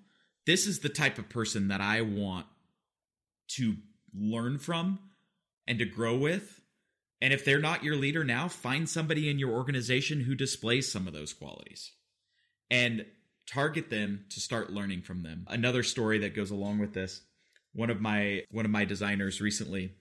this 0.47 0.67
is 0.67 0.81
the 0.81 0.89
type 0.89 1.19
of 1.19 1.29
person 1.29 1.69
that 1.69 1.81
I 1.81 2.03
want 2.03 2.47
to 3.53 3.77
learn 4.15 4.59
from 4.59 4.99
and 5.67 5.79
to 5.79 5.85
grow 5.85 6.17
with 6.17 6.61
and 7.21 7.33
if 7.33 7.45
they're 7.45 7.59
not 7.59 7.85
your 7.85 7.97
leader 7.97 8.25
now, 8.25 8.49
find 8.49 8.89
somebody 8.89 9.31
in 9.31 9.39
your 9.39 9.51
organization 9.51 10.21
who 10.21 10.35
displays 10.35 10.91
some 10.91 11.07
of 11.07 11.13
those 11.13 11.33
qualities 11.33 11.93
and 12.71 13.07
target 13.47 13.91
them 13.91 14.25
to 14.31 14.41
start 14.41 14.73
learning 14.73 15.03
from 15.03 15.23
them. 15.23 15.47
Another 15.49 15.83
story 15.83 16.19
that 16.19 16.35
goes 16.35 16.51
along 16.51 16.79
with 16.79 16.93
this, 16.93 17.23
one 17.73 17.91
of 17.91 18.01
my 18.01 18.43
one 18.51 18.65
of 18.65 18.71
my 18.71 18.85
designers 18.85 19.41
recently 19.41 19.93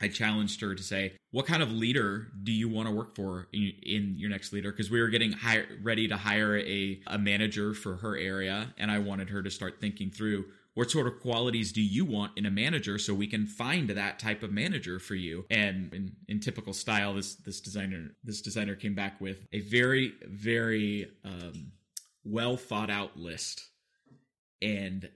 I 0.00 0.08
challenged 0.08 0.62
her 0.62 0.74
to 0.74 0.82
say, 0.82 1.12
"What 1.30 1.46
kind 1.46 1.62
of 1.62 1.70
leader 1.70 2.28
do 2.42 2.52
you 2.52 2.68
want 2.68 2.88
to 2.88 2.94
work 2.94 3.14
for 3.14 3.48
in, 3.52 3.72
in 3.82 4.14
your 4.16 4.30
next 4.30 4.52
leader?" 4.52 4.70
Because 4.70 4.90
we 4.90 5.00
were 5.00 5.08
getting 5.08 5.32
hire, 5.32 5.66
ready 5.82 6.08
to 6.08 6.16
hire 6.16 6.56
a 6.56 7.02
a 7.06 7.18
manager 7.18 7.74
for 7.74 7.96
her 7.96 8.16
area, 8.16 8.74
and 8.78 8.90
I 8.90 8.98
wanted 8.98 9.28
her 9.28 9.42
to 9.42 9.50
start 9.50 9.80
thinking 9.80 10.10
through 10.10 10.46
what 10.74 10.90
sort 10.90 11.06
of 11.06 11.20
qualities 11.20 11.72
do 11.72 11.82
you 11.82 12.04
want 12.04 12.32
in 12.36 12.46
a 12.46 12.50
manager 12.50 12.98
so 12.98 13.12
we 13.12 13.26
can 13.26 13.46
find 13.46 13.90
that 13.90 14.18
type 14.18 14.42
of 14.42 14.52
manager 14.52 14.98
for 14.98 15.14
you? 15.14 15.44
And 15.50 15.92
in, 15.92 16.12
in 16.28 16.40
typical 16.40 16.72
style 16.72 17.14
this 17.14 17.34
this 17.36 17.60
designer 17.60 18.14
this 18.24 18.40
designer 18.40 18.74
came 18.74 18.94
back 18.94 19.20
with 19.20 19.46
a 19.52 19.60
very 19.60 20.14
very 20.28 21.10
um, 21.24 21.72
well 22.24 22.56
thought 22.56 22.90
out 22.90 23.16
list 23.16 23.68
and 24.62 25.08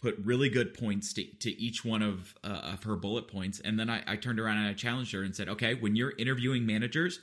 put 0.00 0.16
really 0.22 0.48
good 0.48 0.74
points 0.74 1.12
to, 1.14 1.24
to 1.40 1.50
each 1.60 1.84
one 1.84 2.02
of 2.02 2.34
uh, 2.44 2.72
of 2.72 2.84
her 2.84 2.96
bullet 2.96 3.28
points. 3.28 3.60
And 3.60 3.78
then 3.78 3.90
I, 3.90 4.02
I 4.06 4.16
turned 4.16 4.38
around 4.38 4.58
and 4.58 4.68
i 4.68 4.74
challenged 4.74 5.12
her 5.12 5.22
and 5.22 5.34
said 5.34 5.48
okay 5.48 5.74
when 5.74 5.96
you're 5.96 6.14
interviewing 6.18 6.66
managers 6.66 7.20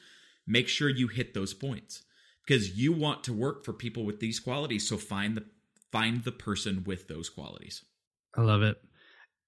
make 0.48 0.68
sure 0.68 0.90
you 0.90 1.08
hit 1.08 1.34
those 1.34 1.54
points 1.54 2.04
because 2.46 2.78
you 2.78 2.94
want 2.94 3.24
to 3.24 3.34
work 3.34 3.66
for 3.66 3.74
people 3.74 4.06
with 4.06 4.20
these 4.20 4.40
qualities. 4.40 4.88
So 4.88 4.98
find 4.98 5.36
the 5.36 5.46
find 5.96 6.26
the 6.26 6.32
person 6.32 6.84
with 6.86 7.08
those 7.08 7.30
qualities. 7.30 7.84
I 8.36 8.42
love 8.42 8.64
it. 8.64 8.78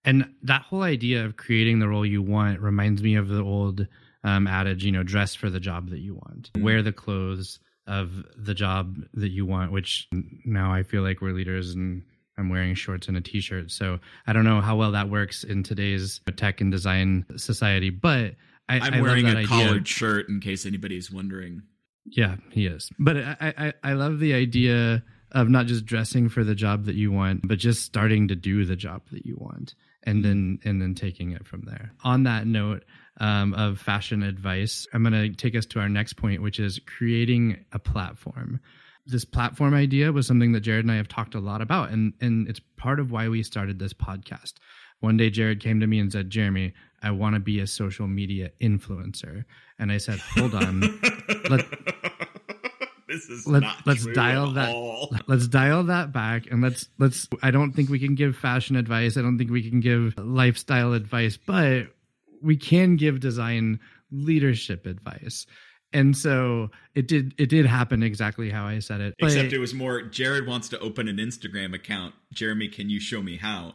And 0.06 0.34
that 0.44 0.62
whole 0.62 0.84
idea 0.84 1.26
of 1.26 1.36
creating 1.36 1.80
the 1.80 1.90
role 1.90 2.06
you 2.06 2.22
want 2.22 2.62
reminds 2.62 3.04
me 3.04 3.16
of 3.16 3.28
the 3.28 3.44
old 3.44 3.86
um, 4.24 4.48
adage, 4.48 4.86
you 4.86 4.94
know, 4.94 5.04
dress 5.04 5.36
for 5.36 5.50
the 5.50 5.60
job 5.60 5.90
that 5.90 6.00
you 6.00 6.16
want, 6.16 6.52
mm-hmm. 6.54 6.64
wear 6.64 6.82
the 6.82 6.94
clothes 6.94 7.60
of 7.86 8.24
the 8.38 8.54
job 8.54 8.96
that 9.16 9.30
you 9.30 9.46
want, 9.46 9.74
which 9.74 10.08
now 10.46 10.72
I 10.72 10.84
feel 10.84 11.02
like 11.02 11.20
we're 11.20 11.34
leaders 11.34 11.74
and 11.76 12.04
I'm 12.38 12.48
wearing 12.50 12.76
shorts 12.76 13.10
and 13.10 13.18
a 13.18 13.22
t-shirt. 13.22 13.70
So 13.70 14.00
I 14.26 14.32
don't 14.32 14.46
know 14.46 14.62
how 14.62 14.78
well 14.78 14.94
that 14.94 15.10
works 15.10 15.44
in 15.44 15.64
today's 15.64 16.22
tech 16.38 16.62
and 16.62 16.72
design 16.72 17.26
society, 17.36 17.90
but 17.90 18.36
I, 18.70 18.96
am 18.96 19.02
wearing 19.02 19.28
a 19.28 19.46
collared 19.46 19.88
shirt 19.88 20.30
in 20.30 20.40
case 20.40 20.66
anybody's 20.66 21.12
wondering. 21.12 21.64
Yeah, 22.06 22.38
he 22.52 22.68
is. 22.68 22.90
But 22.98 23.18
I, 23.18 23.36
I, 23.42 23.74
I 23.84 23.94
love 23.94 24.20
the 24.20 24.34
idea 24.34 25.04
of 25.38 25.50
not 25.50 25.68
just 25.68 25.86
dressing 25.86 26.30
for 26.30 26.44
the 26.44 26.56
job 26.56 26.86
that 26.86 26.96
you 26.96 27.12
want, 27.12 27.48
but 27.48 27.60
just 27.60 27.84
starting 27.84 28.28
to 28.28 28.36
do 28.36 28.66
the 28.66 28.76
job 28.76 29.04
that 29.12 29.24
you 29.24 29.36
want 29.38 29.76
and 30.02 30.26
then 30.26 30.60
and 30.66 30.82
then 30.82 30.96
taking 30.96 31.32
it 31.32 31.46
from 31.46 31.62
there. 31.62 31.92
On 32.04 32.24
that 32.24 32.48
note 32.48 32.84
um, 33.20 33.54
of 33.54 33.80
fashion 33.80 34.24
advice, 34.24 34.88
I'm 34.94 35.04
going 35.04 35.14
to 35.14 35.30
take 35.30 35.56
us 35.56 35.68
to 35.68 35.80
our 35.80 35.90
next 35.90 36.14
point, 36.14 36.42
which 36.42 36.60
is 36.60 36.80
creating 36.80 37.64
a 37.72 37.78
platform. 37.78 38.60
This 39.06 39.26
platform 39.26 39.76
idea 39.76 40.12
was 40.12 40.26
something 40.26 40.54
that 40.54 40.62
Jared 40.62 40.86
and 40.86 40.92
I 40.92 40.96
have 40.96 41.08
talked 41.08 41.36
a 41.36 41.40
lot 41.40 41.62
about, 41.62 41.92
and 41.92 42.14
and 42.20 42.50
it's 42.50 42.62
part 42.76 43.00
of 43.00 43.12
why 43.12 43.30
we 43.30 43.44
started 43.44 43.78
this 43.78 43.94
podcast. 43.94 44.54
One 45.02 45.18
day, 45.18 45.30
Jared 45.30 45.62
came 45.62 45.80
to 45.82 45.88
me 45.88 46.00
and 46.00 46.12
said, 46.12 46.32
"Jeremy, 46.32 46.74
I 47.04 47.12
want 47.12 47.36
to 47.36 47.40
be 47.40 47.60
a 47.60 47.68
social 47.68 48.08
media 48.08 48.50
influencer," 48.60 49.46
and 49.78 49.92
I 49.92 49.98
said, 49.98 50.18
"Hold 50.18 50.56
on, 50.56 51.00
let." 51.48 51.64
This 53.08 53.30
is 53.30 53.48
Let, 53.48 53.64
let's 53.86 54.06
dial 54.08 54.52
that 54.54 54.76
all. 54.76 55.16
let's 55.28 55.48
dial 55.48 55.84
that 55.84 56.12
back 56.12 56.44
and 56.52 56.62
let's 56.62 56.90
let's 57.00 57.28
i 57.42 57.52
don't 57.52 57.72
think 57.72 57.90
we 57.90 58.00
can 58.00 58.16
give 58.16 58.36
fashion 58.36 58.76
advice. 58.76 59.18
I 59.18 59.22
don't 59.22 59.38
think 59.38 59.52
we 59.52 59.68
can 59.68 59.80
give 59.80 60.14
lifestyle 60.18 60.94
advice 60.94 61.38
but 61.38 61.88
we 62.42 62.58
can 62.58 62.96
give 62.96 63.20
design 63.20 63.80
leadership 64.12 64.86
advice. 64.86 65.46
And 65.94 66.16
so 66.16 66.70
it 66.96 67.08
did 67.08 67.34
it 67.38 67.50
did 67.50 67.66
happen 67.66 68.04
exactly 68.04 68.50
how 68.50 68.68
i 68.68 68.80
said 68.80 69.00
it. 69.00 69.16
Except 69.20 69.54
it 69.54 69.60
was 69.60 69.74
more 69.74 70.02
jared 70.02 70.46
wants 70.46 70.68
to 70.70 70.80
open 70.80 71.08
an 71.08 71.18
instagram 71.18 71.74
account. 71.74 72.14
Jeremy 72.34 72.68
can 72.68 72.90
you 72.90 73.00
show 73.00 73.22
me 73.22 73.38
how? 73.38 73.74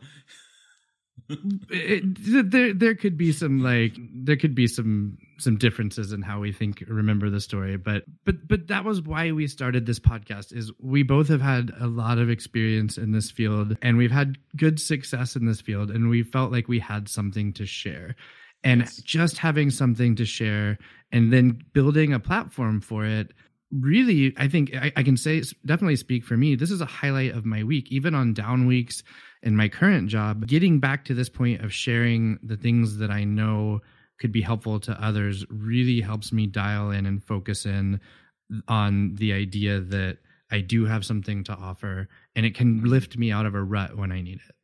It, 1.70 2.50
there 2.50 2.74
there 2.74 2.94
could 2.94 3.16
be 3.16 3.32
some 3.32 3.62
like 3.62 3.94
there 3.98 4.36
could 4.36 4.54
be 4.54 4.66
some 4.66 5.16
some 5.38 5.56
differences 5.56 6.12
in 6.12 6.22
how 6.22 6.40
we 6.40 6.52
think 6.52 6.82
remember 6.86 7.30
the 7.30 7.40
story 7.40 7.76
but 7.76 8.04
but 8.24 8.46
but 8.46 8.68
that 8.68 8.84
was 8.84 9.00
why 9.02 9.32
we 9.32 9.46
started 9.46 9.86
this 9.86 9.98
podcast 9.98 10.52
is 10.52 10.72
we 10.78 11.02
both 11.02 11.28
have 11.28 11.40
had 11.40 11.72
a 11.80 11.86
lot 11.86 12.18
of 12.18 12.30
experience 12.30 12.98
in 12.98 13.12
this 13.12 13.30
field 13.30 13.76
and 13.82 13.96
we've 13.96 14.10
had 14.10 14.38
good 14.56 14.80
success 14.80 15.36
in 15.36 15.46
this 15.46 15.60
field 15.60 15.90
and 15.90 16.08
we 16.08 16.22
felt 16.22 16.52
like 16.52 16.68
we 16.68 16.78
had 16.78 17.08
something 17.08 17.52
to 17.52 17.66
share 17.66 18.14
and 18.64 18.82
yes. 18.82 18.96
just 18.96 19.38
having 19.38 19.70
something 19.70 20.14
to 20.16 20.24
share 20.24 20.78
and 21.10 21.32
then 21.32 21.62
building 21.72 22.12
a 22.12 22.20
platform 22.20 22.80
for 22.80 23.04
it 23.04 23.32
really 23.72 24.34
i 24.36 24.46
think 24.46 24.74
I, 24.74 24.92
I, 24.96 25.02
can 25.02 25.16
say 25.16 25.42
definitely 25.64 25.96
speak 25.96 26.24
for 26.24 26.36
me 26.36 26.54
this 26.54 26.70
is 26.70 26.80
a 26.80 26.86
highlight 26.86 27.32
of 27.32 27.46
my 27.46 27.64
week 27.64 27.90
even 27.90 28.14
on 28.14 28.34
down 28.34 28.66
weeks 28.66 29.02
in 29.42 29.56
my 29.56 29.68
current 29.68 30.08
job 30.08 30.46
getting 30.46 30.78
back 30.78 31.04
to 31.06 31.14
this 31.14 31.30
point 31.30 31.62
of 31.62 31.72
sharing 31.72 32.38
the 32.42 32.56
things 32.56 32.98
that 32.98 33.10
i 33.10 33.24
know 33.24 33.80
could 34.18 34.32
be 34.32 34.42
helpful 34.42 34.78
to 34.80 35.04
others 35.04 35.44
really 35.48 36.00
helps 36.00 36.32
me 36.32 36.46
dial 36.46 36.90
in 36.90 37.06
and 37.06 37.24
focus 37.24 37.66
in 37.66 38.00
on 38.68 39.14
the 39.14 39.32
idea 39.32 39.80
that 39.80 40.18
i 40.50 40.60
do 40.60 40.84
have 40.84 41.04
something 41.04 41.42
to 41.44 41.52
offer 41.54 42.08
and 42.36 42.44
it 42.44 42.54
can 42.54 42.84
lift 42.84 43.16
me 43.16 43.32
out 43.32 43.46
of 43.46 43.54
a 43.54 43.62
rut 43.62 43.96
when 43.96 44.12
i 44.12 44.20
need 44.20 44.40
it 44.48 44.54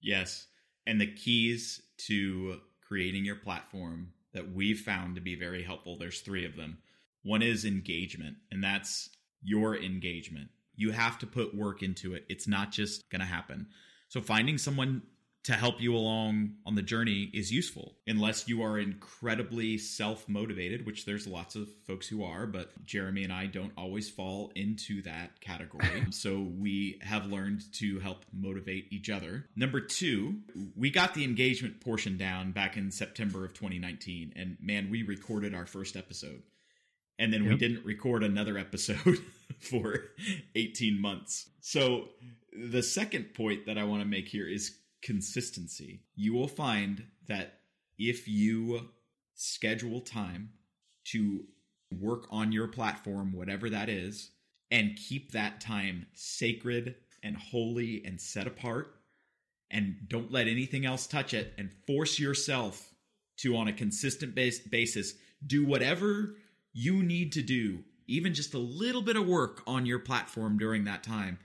yes 0.00 0.46
and 0.86 1.00
the 1.00 1.12
keys 1.12 1.82
to 1.96 2.58
creating 2.86 3.24
your 3.24 3.36
platform 3.36 4.12
that 4.32 4.52
we've 4.52 4.80
found 4.80 5.14
to 5.14 5.20
be 5.20 5.34
very 5.34 5.62
helpful 5.62 5.96
there's 5.98 6.20
three 6.20 6.44
of 6.44 6.56
them 6.56 6.78
one 7.22 7.42
is 7.42 7.64
engagement, 7.64 8.36
and 8.50 8.62
that's 8.64 9.10
your 9.42 9.76
engagement. 9.76 10.48
You 10.74 10.92
have 10.92 11.18
to 11.18 11.26
put 11.26 11.54
work 11.54 11.82
into 11.82 12.14
it. 12.14 12.24
It's 12.28 12.48
not 12.48 12.70
just 12.70 13.08
going 13.10 13.20
to 13.20 13.26
happen. 13.26 13.66
So 14.08 14.20
finding 14.20 14.58
someone 14.58 15.02
to 15.42 15.52
help 15.54 15.80
you 15.80 15.96
along 15.96 16.52
on 16.66 16.74
the 16.74 16.82
journey 16.82 17.30
is 17.32 17.50
useful 17.50 17.96
unless 18.06 18.46
you 18.46 18.62
are 18.62 18.78
incredibly 18.78 19.78
self 19.78 20.28
motivated, 20.28 20.84
which 20.84 21.06
there's 21.06 21.26
lots 21.26 21.56
of 21.56 21.68
folks 21.86 22.06
who 22.06 22.22
are, 22.22 22.46
but 22.46 22.70
Jeremy 22.84 23.24
and 23.24 23.32
I 23.32 23.46
don't 23.46 23.72
always 23.76 24.10
fall 24.10 24.52
into 24.54 25.00
that 25.02 25.40
category. 25.40 26.06
so 26.10 26.40
we 26.58 26.98
have 27.02 27.26
learned 27.26 27.72
to 27.74 28.00
help 28.00 28.24
motivate 28.32 28.92
each 28.92 29.08
other. 29.08 29.46
Number 29.56 29.80
two, 29.80 30.36
we 30.76 30.90
got 30.90 31.14
the 31.14 31.24
engagement 31.24 31.80
portion 31.80 32.18
down 32.18 32.52
back 32.52 32.76
in 32.76 32.90
September 32.90 33.44
of 33.44 33.54
2019, 33.54 34.34
and 34.36 34.58
man, 34.60 34.90
we 34.90 35.02
recorded 35.02 35.54
our 35.54 35.66
first 35.66 35.96
episode 35.96 36.42
And 37.18 37.32
then 37.32 37.44
yep. 37.44 37.52
we 37.52 37.58
didn't 37.58 37.84
record 37.84 38.22
another 38.22 38.58
episode 38.58 39.18
for 39.58 40.10
18 40.54 41.00
months. 41.00 41.48
So 41.60 42.08
the 42.52 42.82
second 42.82 43.34
point 43.34 43.66
that 43.66 43.78
I 43.78 43.84
want 43.84 44.02
to 44.02 44.08
make 44.08 44.28
here 44.28 44.48
is 44.48 44.79
consistency. 45.02 46.02
You 46.14 46.34
will 46.34 46.48
find 46.48 47.04
that 47.28 47.60
if 47.98 48.28
you 48.28 48.88
schedule 49.34 50.00
time 50.00 50.50
to 51.04 51.44
work 51.98 52.26
on 52.30 52.52
your 52.52 52.68
platform, 52.68 53.32
whatever 53.32 53.70
that 53.70 53.88
is, 53.88 54.30
and 54.70 54.96
keep 54.96 55.32
that 55.32 55.60
time 55.60 56.06
sacred 56.12 56.94
and 57.22 57.36
holy 57.36 58.02
and 58.04 58.20
set 58.20 58.46
apart, 58.46 58.94
and 59.70 59.96
don't 60.08 60.32
let 60.32 60.48
anything 60.48 60.86
else 60.86 61.06
touch 61.06 61.34
it, 61.34 61.52
and 61.58 61.72
force 61.86 62.18
yourself 62.18 62.94
to, 63.38 63.56
on 63.56 63.68
a 63.68 63.72
consistent 63.72 64.34
base, 64.34 64.60
basis, 64.60 65.14
do 65.46 65.64
whatever 65.64 66.36
you 66.72 67.02
need 67.02 67.32
to 67.32 67.42
do, 67.42 67.82
even 68.06 68.34
just 68.34 68.54
a 68.54 68.58
little 68.58 69.02
bit 69.02 69.16
of 69.16 69.26
work 69.26 69.62
on 69.66 69.86
your 69.86 69.98
platform 69.98 70.58
during 70.58 70.84
that 70.84 71.02
time, 71.02 71.38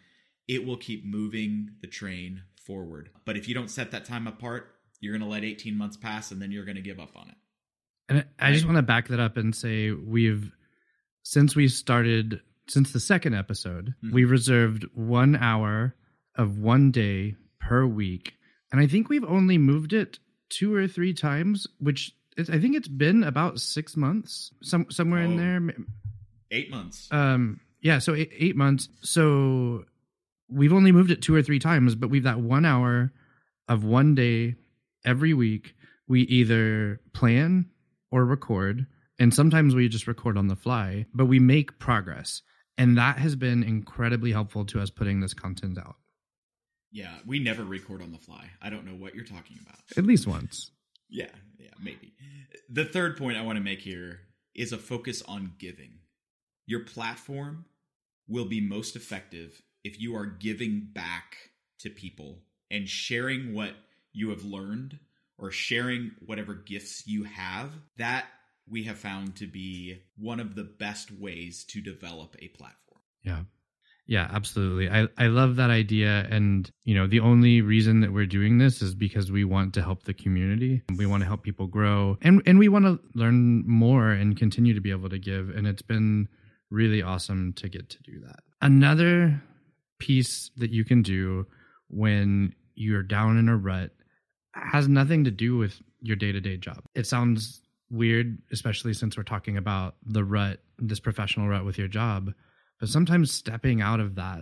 it 0.47 0.65
will 0.65 0.77
keep 0.77 1.05
moving 1.05 1.71
the 1.81 1.88
train 1.88 2.43
forward. 2.65 3.10
But 3.25 3.38
if 3.38 3.48
you 3.48 3.55
don't 3.55 3.69
set 3.69 3.91
that 3.91 4.05
time 4.05 4.27
apart, 4.27 4.75
you're 5.00 5.13
going 5.13 5.27
to 5.27 5.31
let 5.31 5.43
18 5.43 5.77
months 5.77 5.98
pass 5.98 6.31
and 6.31 6.41
then 6.41 6.51
you're 6.51 6.65
going 6.65 6.75
to 6.75 6.81
give 6.81 7.00
up 7.00 7.15
on 7.15 7.29
it. 7.29 7.36
And 8.07 8.25
I 8.39 8.53
just 8.53 8.65
want 8.65 8.77
to 8.77 8.84
back 8.84 9.07
that 9.07 9.19
up 9.19 9.38
and 9.38 9.55
say 9.55 9.91
we've 9.91 10.51
since 11.24 11.55
we 11.55 11.67
started 11.67 12.41
since 12.67 12.91
the 12.91 13.00
second 13.00 13.34
episode, 13.34 13.93
mm-hmm. 14.03 14.13
we've 14.13 14.29
reserved 14.29 14.86
1 14.93 15.36
hour 15.36 15.95
of 16.36 16.57
one 16.57 16.91
day 16.91 17.36
per 17.60 17.86
week. 17.86 18.34
And 18.72 18.81
I 18.81 18.88
think 18.88 19.10
we've 19.10 19.24
only 19.24 19.57
moved 19.57 19.93
it 19.93 20.19
two 20.50 20.74
or 20.74 20.88
three 20.88 21.13
times, 21.13 21.67
which 21.79 22.13
is, 22.38 22.50
I 22.50 22.60
think 22.60 22.75
it's 22.75 22.88
been 22.88 23.24
about 23.24 23.60
6 23.60 23.98
months, 23.98 24.51
some 24.62 24.89
somewhere 24.91 25.22
oh, 25.22 25.25
in 25.25 25.38
there. 25.38 25.75
8 26.51 26.72
months. 26.72 27.07
Um 27.12 27.60
yeah, 27.86 28.00
so 28.00 28.15
eight, 28.15 28.31
eight 28.36 28.55
months. 28.55 28.89
So 29.03 29.86
we've 30.49 30.73
only 30.73 30.91
moved 30.91 31.11
it 31.11 31.21
two 31.21 31.35
or 31.35 31.41
three 31.41 31.59
times, 31.59 31.95
but 31.95 32.09
we've 32.09 32.23
that 32.23 32.39
1 32.39 32.65
hour 32.65 33.11
of 33.67 33.83
one 33.83 34.15
day 34.15 34.55
every 35.05 35.33
week. 35.33 35.75
We 36.07 36.21
either 36.21 37.01
plan 37.13 37.65
or 38.11 38.25
record. 38.25 38.85
And 39.17 39.33
sometimes 39.33 39.73
we 39.73 39.87
just 39.87 40.07
record 40.07 40.37
on 40.37 40.47
the 40.47 40.55
fly, 40.55 41.05
but 41.13 41.25
we 41.25 41.39
make 41.39 41.79
progress. 41.79 42.41
And 42.77 42.97
that 42.97 43.17
has 43.17 43.35
been 43.35 43.63
incredibly 43.63 44.31
helpful 44.31 44.65
to 44.65 44.81
us 44.81 44.89
putting 44.89 45.21
this 45.21 45.33
content 45.33 45.77
out. 45.77 45.95
Yeah, 46.91 47.13
we 47.25 47.39
never 47.39 47.63
record 47.63 48.01
on 48.01 48.11
the 48.11 48.17
fly. 48.17 48.49
I 48.61 48.69
don't 48.69 48.85
know 48.85 48.95
what 48.95 49.15
you're 49.15 49.25
talking 49.25 49.57
about. 49.61 49.79
At 49.97 50.05
least 50.05 50.27
once. 50.27 50.71
Yeah, 51.09 51.29
yeah, 51.57 51.71
maybe. 51.81 52.13
The 52.69 52.85
third 52.85 53.17
point 53.17 53.37
I 53.37 53.41
want 53.41 53.57
to 53.57 53.63
make 53.63 53.79
here 53.79 54.19
is 54.53 54.71
a 54.71 54.77
focus 54.77 55.21
on 55.27 55.53
giving. 55.57 55.99
Your 56.65 56.81
platform 56.81 57.65
will 58.27 58.45
be 58.45 58.61
most 58.61 58.95
effective 58.95 59.61
if 59.86 60.01
you 60.01 60.15
are 60.15 60.25
giving 60.25 60.88
back 60.94 61.38
to 61.80 61.92
people 61.92 62.39
and 62.72 62.89
sharing 62.89 63.54
what 63.54 63.70
you 64.13 64.32
have 64.32 64.44
learned 64.44 64.98
or 65.38 65.51
sharing 65.51 66.10
whatever 66.25 66.56
gifts 66.56 67.04
you 67.06 67.24
have, 67.24 67.70
that 67.98 68.25
we 68.68 68.84
have 68.84 68.98
found 68.98 69.36
to 69.36 69.46
be 69.46 70.01
one 70.18 70.39
of 70.39 70.56
the 70.56 70.63
best 70.63 71.12
ways 71.12 71.63
to 71.65 71.82
develop 71.82 72.36
a 72.39 72.48
platform. 72.48 73.01
Yeah. 73.24 73.42
Yeah, 74.08 74.27
absolutely. 74.32 74.89
I, 74.89 75.08
I 75.20 75.27
love 75.27 75.56
that 75.58 75.70
idea. 75.70 76.27
And, 76.32 76.70
you 76.84 76.96
know, 76.96 77.06
the 77.06 77.20
only 77.20 77.62
reason 77.62 78.01
that 78.01 78.12
we're 78.12 78.25
doing 78.25 78.58
this 78.58 78.82
is 78.82 78.96
because 78.96 79.32
we 79.32 79.44
want 79.44 79.75
to 79.75 79.84
help 79.84 80.04
the 80.04 80.13
community. 80.15 80.82
We 80.98 81.06
want 81.06 81.22
to 81.22 81.27
help 81.27 81.44
people 81.44 81.68
grow 81.68 82.18
and, 82.24 82.42
and 82.48 82.58
we 82.58 82.70
want 82.70 82.86
to 82.86 83.00
learn 83.13 83.68
more 83.68 84.10
and 84.10 84.36
continue 84.36 84.74
to 84.74 84.82
be 84.82 84.89
able 84.89 85.10
to 85.10 85.20
give. 85.20 85.50
And 85.50 85.68
it's 85.68 85.84
been 85.84 86.27
really 86.72 87.04
awesome 87.04 87.54
to 87.54 87.70
get 87.70 87.89
to 87.89 88.01
do 88.01 88.20
that. 88.22 88.39
Another 88.62 89.42
piece 89.99 90.51
that 90.57 90.71
you 90.71 90.83
can 90.85 91.01
do 91.01 91.45
when 91.89 92.53
you're 92.75 93.03
down 93.03 93.37
in 93.37 93.49
a 93.49 93.55
rut 93.55 93.91
has 94.53 94.88
nothing 94.88 95.25
to 95.25 95.31
do 95.31 95.58
with 95.58 95.81
your 96.01 96.15
day 96.15 96.31
to 96.31 96.39
day 96.39 96.58
job. 96.58 96.84
It 96.93 97.08
sounds 97.08 97.62
weird, 97.89 98.38
especially 98.51 98.93
since 98.93 99.17
we're 99.17 99.23
talking 99.23 99.58
about 99.58 99.95
the 100.05 100.23
rut, 100.23 100.60
this 100.77 100.99
professional 100.99 101.47
rut 101.47 101.65
with 101.65 101.77
your 101.77 101.88
job. 101.88 102.34
But 102.79 102.89
sometimes 102.89 103.31
stepping 103.31 103.81
out 103.81 103.99
of 103.99 104.15
that, 104.15 104.41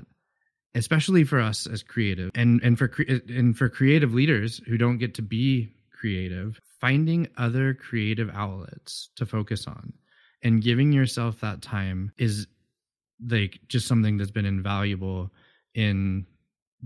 especially 0.76 1.24
for 1.24 1.40
us 1.40 1.68
as 1.68 1.84
creative 1.84 2.32
and, 2.36 2.62
and 2.64 2.78
for, 2.78 2.92
and 3.08 3.58
for 3.58 3.70
creative 3.70 4.14
leaders 4.14 4.62
who 4.68 4.78
don't 4.78 4.98
get 4.98 5.16
to 5.16 5.22
be 5.22 5.74
creative, 5.92 6.60
finding 6.80 7.28
other 7.38 7.74
creative 7.74 8.30
outlets 8.34 9.10
to 9.16 9.26
focus 9.26 9.68
on 9.68 9.94
and 10.42 10.62
giving 10.62 10.92
yourself 10.92 11.40
that 11.40 11.62
time 11.62 12.12
is 12.18 12.48
like 13.26 13.60
just 13.68 13.88
something 13.88 14.18
that's 14.18 14.32
been 14.32 14.46
invaluable 14.46 15.32
in 15.74 16.26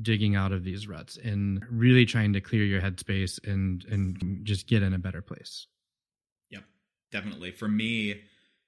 digging 0.02 0.36
out 0.36 0.52
of 0.52 0.64
these 0.64 0.88
ruts 0.88 1.18
and 1.18 1.64
really 1.72 2.06
trying 2.06 2.34
to 2.34 2.42
clear 2.42 2.64
your 2.64 2.82
headspace 2.82 3.40
and 3.48 3.84
and 3.86 4.42
just 4.44 4.68
get 4.68 4.84
in 4.84 4.94
a 4.94 5.00
better 5.00 5.22
place. 5.22 5.68
Yep, 6.52 6.64
definitely. 7.12 7.52
For 7.52 7.68
me, 7.68 8.22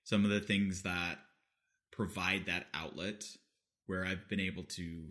some 0.03 0.23
of 0.25 0.31
the 0.31 0.39
things 0.39 0.81
that 0.83 1.19
provide 1.91 2.45
that 2.47 2.67
outlet 2.73 3.25
where 3.85 4.05
I've 4.05 4.27
been 4.29 4.39
able 4.39 4.63
to 4.63 5.07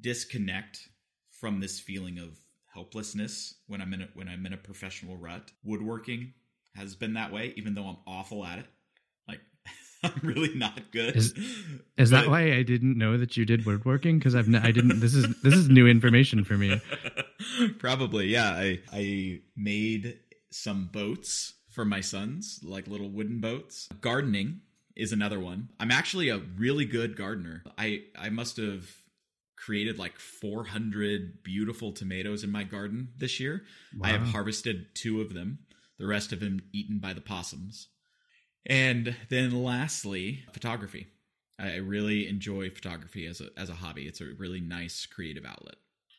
disconnect 0.00 0.88
from 1.30 1.60
this 1.60 1.80
feeling 1.80 2.18
of 2.18 2.38
helplessness 2.72 3.54
when 3.66 3.80
I'm 3.80 3.92
in 3.94 4.02
a, 4.02 4.08
when 4.14 4.28
I'm 4.28 4.44
in 4.46 4.52
a 4.52 4.58
professional 4.58 5.16
rut. 5.16 5.50
Woodworking 5.64 6.32
has 6.74 6.94
been 6.94 7.14
that 7.14 7.32
way, 7.32 7.54
even 7.56 7.74
though 7.74 7.86
I'm 7.86 7.98
awful 8.06 8.44
at 8.44 8.58
it. 8.58 8.66
I'm 10.04 10.20
really 10.22 10.54
not 10.54 10.92
good. 10.92 11.16
Is, 11.16 11.32
is 11.96 12.10
but, 12.10 12.22
that 12.22 12.28
why 12.28 12.52
I 12.52 12.62
didn't 12.62 12.96
know 12.96 13.18
that 13.18 13.36
you 13.36 13.44
did 13.44 13.66
woodworking? 13.66 14.18
Because 14.18 14.34
I've 14.34 14.52
I 14.54 14.70
didn't. 14.70 15.00
This 15.00 15.14
is 15.14 15.26
this 15.42 15.54
is 15.54 15.68
new 15.68 15.86
information 15.86 16.44
for 16.44 16.54
me. 16.54 16.80
Probably, 17.78 18.28
yeah. 18.28 18.50
I 18.50 18.80
I 18.92 19.40
made 19.56 20.18
some 20.50 20.88
boats 20.92 21.54
for 21.70 21.84
my 21.84 22.00
sons, 22.00 22.60
like 22.62 22.86
little 22.86 23.08
wooden 23.08 23.40
boats. 23.40 23.88
Gardening 24.00 24.60
is 24.94 25.12
another 25.12 25.40
one. 25.40 25.70
I'm 25.80 25.90
actually 25.90 26.28
a 26.28 26.38
really 26.38 26.84
good 26.84 27.16
gardener. 27.16 27.64
I 27.76 28.02
I 28.16 28.30
must 28.30 28.56
have 28.58 28.88
created 29.56 29.98
like 29.98 30.18
400 30.18 31.42
beautiful 31.42 31.92
tomatoes 31.92 32.44
in 32.44 32.52
my 32.52 32.62
garden 32.62 33.08
this 33.18 33.40
year. 33.40 33.64
Wow. 33.96 34.08
I 34.08 34.12
have 34.12 34.28
harvested 34.28 34.94
two 34.94 35.20
of 35.20 35.34
them. 35.34 35.58
The 35.98 36.06
rest 36.06 36.32
of 36.32 36.38
them 36.38 36.60
eaten 36.72 37.00
by 37.00 37.12
the 37.12 37.20
possums. 37.20 37.88
And 38.66 39.16
then 39.28 39.62
lastly, 39.62 40.44
photography. 40.52 41.06
I 41.58 41.76
really 41.76 42.28
enjoy 42.28 42.70
photography 42.70 43.26
as 43.26 43.40
a 43.40 43.48
as 43.56 43.68
a 43.68 43.74
hobby. 43.74 44.06
It's 44.06 44.20
a 44.20 44.26
really 44.38 44.60
nice 44.60 45.06
creative 45.06 45.44
outlet. 45.44 45.76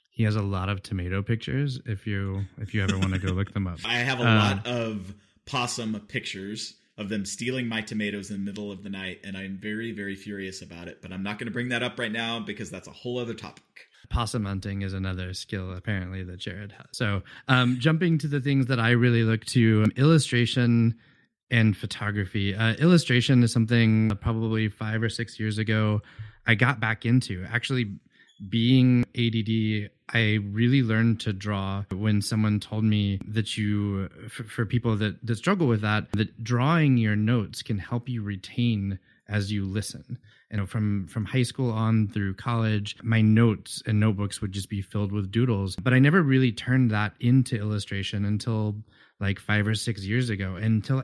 He 0.09 0.23
has 0.23 0.35
a 0.35 0.41
lot 0.41 0.67
of 0.67 0.83
tomato 0.83 1.21
pictures. 1.21 1.79
If 1.85 2.05
you 2.05 2.45
if 2.57 2.73
you 2.73 2.83
ever 2.83 2.97
want 2.97 3.13
to 3.13 3.19
go 3.19 3.31
look 3.31 3.53
them 3.53 3.67
up, 3.67 3.79
I 3.85 3.99
have 3.99 4.19
a 4.19 4.29
uh, 4.29 4.35
lot 4.35 4.67
of 4.67 5.15
possum 5.45 5.97
pictures 6.07 6.75
of 6.97 7.07
them 7.07 7.25
stealing 7.25 7.67
my 7.67 7.79
tomatoes 7.79 8.29
in 8.29 8.43
the 8.43 8.51
middle 8.51 8.69
of 8.69 8.83
the 8.83 8.89
night, 8.89 9.21
and 9.23 9.37
I'm 9.37 9.57
very 9.61 9.93
very 9.93 10.15
furious 10.15 10.61
about 10.61 10.89
it. 10.89 11.01
But 11.01 11.13
I'm 11.13 11.23
not 11.23 11.39
going 11.39 11.47
to 11.47 11.53
bring 11.53 11.69
that 11.69 11.83
up 11.83 11.97
right 11.97 12.11
now 12.11 12.41
because 12.41 12.69
that's 12.69 12.89
a 12.89 12.91
whole 12.91 13.17
other 13.17 13.33
topic. 13.33 13.63
Possum 14.09 14.43
hunting 14.43 14.81
is 14.81 14.93
another 14.93 15.33
skill 15.33 15.71
apparently 15.71 16.23
that 16.23 16.39
Jared 16.39 16.71
has. 16.73 16.87
So, 16.93 17.21
um, 17.47 17.77
jumping 17.79 18.17
to 18.17 18.27
the 18.27 18.41
things 18.41 18.65
that 18.65 18.79
I 18.79 18.89
really 18.89 19.23
look 19.23 19.45
to, 19.45 19.83
um, 19.83 19.91
illustration 19.95 20.95
and 21.51 21.75
photography. 21.75 22.55
Uh, 22.55 22.73
illustration 22.75 23.43
is 23.43 23.51
something 23.51 24.11
probably 24.21 24.69
five 24.69 25.01
or 25.01 25.09
six 25.09 25.39
years 25.39 25.57
ago 25.57 26.01
I 26.45 26.55
got 26.55 26.79
back 26.79 27.05
into. 27.05 27.45
Actually, 27.51 27.91
being 28.47 29.05
ADD, 29.17 29.91
I 30.13 30.39
really 30.51 30.81
learned 30.81 31.19
to 31.21 31.33
draw 31.33 31.83
when 31.91 32.21
someone 32.21 32.59
told 32.59 32.83
me 32.83 33.19
that 33.27 33.57
you, 33.57 34.09
for, 34.29 34.43
for 34.43 34.65
people 34.65 34.95
that, 34.97 35.25
that 35.25 35.35
struggle 35.35 35.67
with 35.67 35.81
that, 35.81 36.11
that 36.13 36.43
drawing 36.43 36.97
your 36.97 37.15
notes 37.15 37.61
can 37.61 37.77
help 37.77 38.07
you 38.07 38.21
retain 38.21 38.99
as 39.27 39.51
you 39.51 39.65
listen. 39.65 40.17
You 40.51 40.57
know, 40.57 40.65
from 40.65 41.05
from 41.07 41.25
high 41.25 41.43
school 41.43 41.71
on 41.71 42.07
through 42.07 42.33
college, 42.33 42.95
my 43.03 43.21
notes 43.21 43.83
and 43.85 43.99
notebooks 43.99 44.41
would 44.41 44.51
just 44.51 44.69
be 44.69 44.81
filled 44.81 45.11
with 45.11 45.31
doodles. 45.31 45.75
But 45.75 45.93
I 45.93 45.99
never 45.99 46.23
really 46.23 46.51
turned 46.51 46.89
that 46.89 47.13
into 47.19 47.55
illustration 47.55 48.25
until 48.25 48.75
like 49.19 49.39
five 49.39 49.67
or 49.67 49.75
six 49.75 50.03
years 50.03 50.29
ago 50.29 50.55
until 50.55 51.03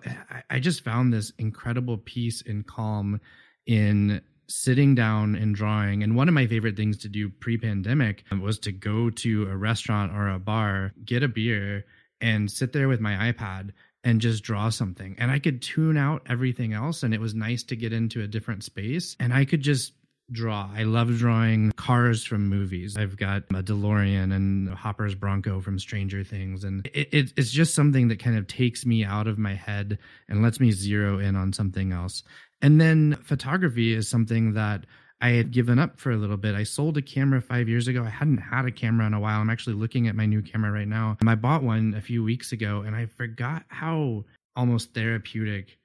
I 0.49 0.60
just 0.60 0.84
found 0.84 1.13
this 1.13 1.32
incredible 1.38 1.97
peace 1.97 2.43
and 2.45 2.65
calm 2.65 3.19
in 3.65 4.21
sitting 4.47 4.95
down 4.95 5.36
and 5.36 5.56
drawing. 5.56 6.04
And 6.04 6.15
one 6.15 6.28
of 6.28 6.34
my 6.34 6.47
favorite 6.47 6.78
things 6.78 6.97
to 6.99 7.10
do 7.10 7.30
pre 7.30 7.58
pandemic 7.58 8.23
was 8.39 8.60
to 8.60 8.71
go 8.71 9.10
to 9.10 9.49
a 9.49 9.58
restaurant 9.58 10.13
or 10.13 10.30
a 10.30 10.39
bar, 10.39 10.93
get 11.04 11.23
a 11.23 11.28
beer, 11.28 11.86
and 12.21 12.49
sit 12.49 12.73
there 12.73 12.88
with 12.88 13.01
my 13.01 13.32
iPad 13.32 13.71
and 14.04 14.21
just 14.21 14.43
draw 14.43 14.69
something. 14.69 15.15
And 15.17 15.32
I 15.32 15.39
could 15.39 15.62
tune 15.62 15.97
out 15.97 16.21
everything 16.30 16.73
else. 16.73 17.04
And 17.04 17.13
it 17.13 17.19
was 17.19 17.34
nice 17.34 17.63
to 17.63 17.75
get 17.75 17.91
into 17.91 18.21
a 18.21 18.28
different 18.28 18.63
space. 18.63 19.15
And 19.19 19.34
I 19.34 19.45
could 19.45 19.62
just 19.62 19.93
draw. 20.31 20.69
I 20.73 20.83
love 20.83 21.15
drawing 21.17 21.71
cars 21.73 22.23
from 22.23 22.47
movies. 22.49 22.97
I've 22.97 23.17
got 23.17 23.43
a 23.51 23.63
DeLorean 23.63 24.33
and 24.33 24.69
Hopper's 24.69 25.15
Bronco 25.15 25.61
from 25.61 25.79
Stranger 25.79 26.23
Things. 26.23 26.63
And 26.63 26.85
it, 26.93 27.09
it, 27.11 27.33
it's 27.38 27.51
just 27.51 27.75
something 27.75 28.07
that 28.07 28.19
kind 28.19 28.38
of 28.38 28.47
takes 28.47 28.85
me 28.85 29.03
out 29.03 29.27
of 29.27 29.38
my 29.38 29.53
head 29.53 29.99
and 30.27 30.41
lets 30.41 30.59
me 30.59 30.71
zero 30.71 31.19
in 31.19 31.35
on 31.35 31.53
something 31.53 31.91
else. 31.91 32.23
And 32.61 32.81
then 32.81 33.17
photography 33.23 33.93
is 33.93 34.07
something 34.09 34.53
that 34.53 34.85
I 35.21 35.29
had 35.29 35.51
given 35.51 35.79
up 35.79 35.99
for 35.99 36.11
a 36.11 36.17
little 36.17 36.38
bit. 36.38 36.55
I 36.55 36.63
sold 36.63 36.97
a 36.97 37.01
camera 37.01 37.41
five 37.41 37.69
years 37.69 37.88
ago. 37.88 38.03
I 38.03 38.09
hadn't 38.09 38.38
had 38.38 38.65
a 38.65 38.71
camera 38.71 39.07
in 39.07 39.13
a 39.13 39.19
while. 39.19 39.39
I'm 39.39 39.49
actually 39.49 39.75
looking 39.75 40.07
at 40.07 40.15
my 40.15 40.25
new 40.25 40.41
camera 40.41 40.71
right 40.71 40.88
now. 40.88 41.17
I 41.25 41.35
bought 41.35 41.63
one 41.63 41.93
a 41.95 42.01
few 42.01 42.23
weeks 42.23 42.51
ago 42.51 42.83
and 42.85 42.95
I 42.95 43.05
forgot 43.05 43.63
how 43.67 44.25
almost 44.55 44.93
therapeutic 44.93 45.77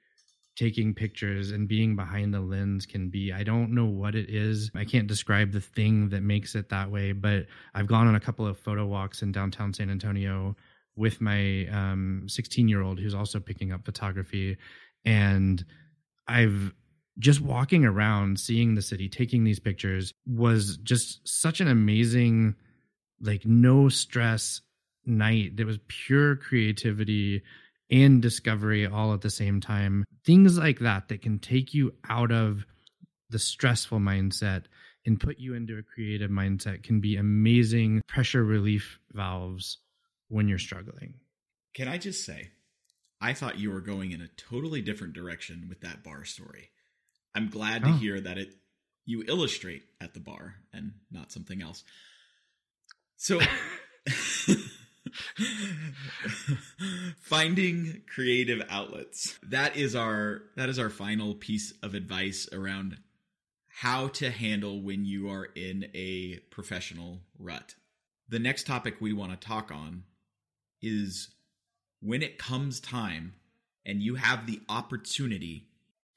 taking 0.55 0.93
pictures 0.93 1.51
and 1.51 1.67
being 1.67 1.95
behind 1.95 2.33
the 2.33 2.39
lens 2.39 2.85
can 2.85 3.09
be. 3.09 3.31
I 3.31 3.43
don't 3.43 3.71
know 3.71 3.85
what 3.85 4.15
it 4.15 4.29
is. 4.29 4.69
I 4.75 4.85
can't 4.85 5.07
describe 5.07 5.51
the 5.51 5.61
thing 5.61 6.09
that 6.09 6.21
makes 6.21 6.55
it 6.55 6.69
that 6.69 6.91
way, 6.91 7.13
but 7.13 7.45
I've 7.73 7.87
gone 7.87 8.07
on 8.07 8.15
a 8.15 8.19
couple 8.19 8.45
of 8.45 8.59
photo 8.59 8.85
walks 8.85 9.21
in 9.21 9.31
downtown 9.31 9.73
San 9.73 9.89
Antonio 9.89 10.55
with 10.95 11.21
my 11.21 11.67
16 12.27 12.65
um, 12.65 12.69
year 12.69 12.81
old 12.81 12.99
who's 12.99 13.15
also 13.15 13.39
picking 13.39 13.71
up 13.71 13.85
photography. 13.85 14.57
And 15.05 15.63
I've 16.27 16.73
just 17.17 17.41
walking 17.41 17.85
around, 17.85 18.39
seeing 18.39 18.75
the 18.75 18.81
city, 18.81 19.07
taking 19.07 19.43
these 19.43 19.59
pictures 19.59 20.13
was 20.25 20.77
just 20.77 21.21
such 21.27 21.61
an 21.61 21.67
amazing, 21.67 22.55
like, 23.21 23.45
no 23.45 23.89
stress 23.89 24.61
night. 25.05 25.55
There 25.55 25.65
was 25.65 25.79
pure 25.87 26.35
creativity 26.35 27.41
and 27.89 28.21
discovery 28.21 28.87
all 28.87 29.13
at 29.13 29.21
the 29.21 29.29
same 29.29 29.59
time. 29.59 30.05
Things 30.25 30.57
like 30.57 30.79
that 30.79 31.07
that 31.09 31.21
can 31.21 31.39
take 31.39 31.73
you 31.73 31.93
out 32.09 32.31
of 32.31 32.65
the 33.29 33.39
stressful 33.39 33.99
mindset 33.99 34.65
and 35.05 35.19
put 35.19 35.39
you 35.39 35.55
into 35.55 35.77
a 35.77 35.83
creative 35.83 36.29
mindset 36.29 36.83
can 36.83 36.99
be 36.99 37.15
amazing 37.15 38.01
pressure 38.07 38.43
relief 38.43 38.99
valves 39.13 39.77
when 40.27 40.47
you're 40.47 40.59
struggling. 40.59 41.15
Can 41.73 41.87
I 41.87 41.97
just 41.97 42.25
say, 42.25 42.51
I 43.19 43.33
thought 43.33 43.59
you 43.59 43.71
were 43.71 43.81
going 43.81 44.11
in 44.11 44.21
a 44.21 44.27
totally 44.27 44.81
different 44.81 45.13
direction 45.13 45.65
with 45.69 45.81
that 45.81 46.03
bar 46.03 46.25
story. 46.25 46.69
I'm 47.33 47.49
glad 47.49 47.83
to 47.83 47.89
oh. 47.89 47.93
hear 47.93 48.19
that 48.19 48.37
it 48.37 48.53
you 49.05 49.23
illustrate 49.27 49.83
at 49.99 50.13
the 50.13 50.19
bar 50.19 50.55
and 50.71 50.93
not 51.09 51.31
something 51.31 51.61
else. 51.61 51.83
So 53.17 53.39
finding 57.21 58.01
creative 58.13 58.61
outlets. 58.69 59.37
That 59.43 59.75
is 59.75 59.95
our 59.95 60.43
that 60.55 60.69
is 60.69 60.79
our 60.79 60.89
final 60.89 61.35
piece 61.35 61.73
of 61.83 61.93
advice 61.93 62.47
around 62.51 62.97
how 63.67 64.07
to 64.09 64.29
handle 64.29 64.81
when 64.81 65.05
you 65.05 65.29
are 65.29 65.45
in 65.45 65.87
a 65.93 66.37
professional 66.51 67.21
rut. 67.39 67.75
The 68.29 68.39
next 68.39 68.67
topic 68.67 68.95
we 68.99 69.13
want 69.13 69.31
to 69.31 69.47
talk 69.47 69.71
on 69.71 70.03
is 70.81 71.29
when 72.01 72.21
it 72.21 72.37
comes 72.37 72.79
time 72.79 73.33
and 73.85 74.01
you 74.01 74.15
have 74.15 74.45
the 74.45 74.61
opportunity 74.69 75.67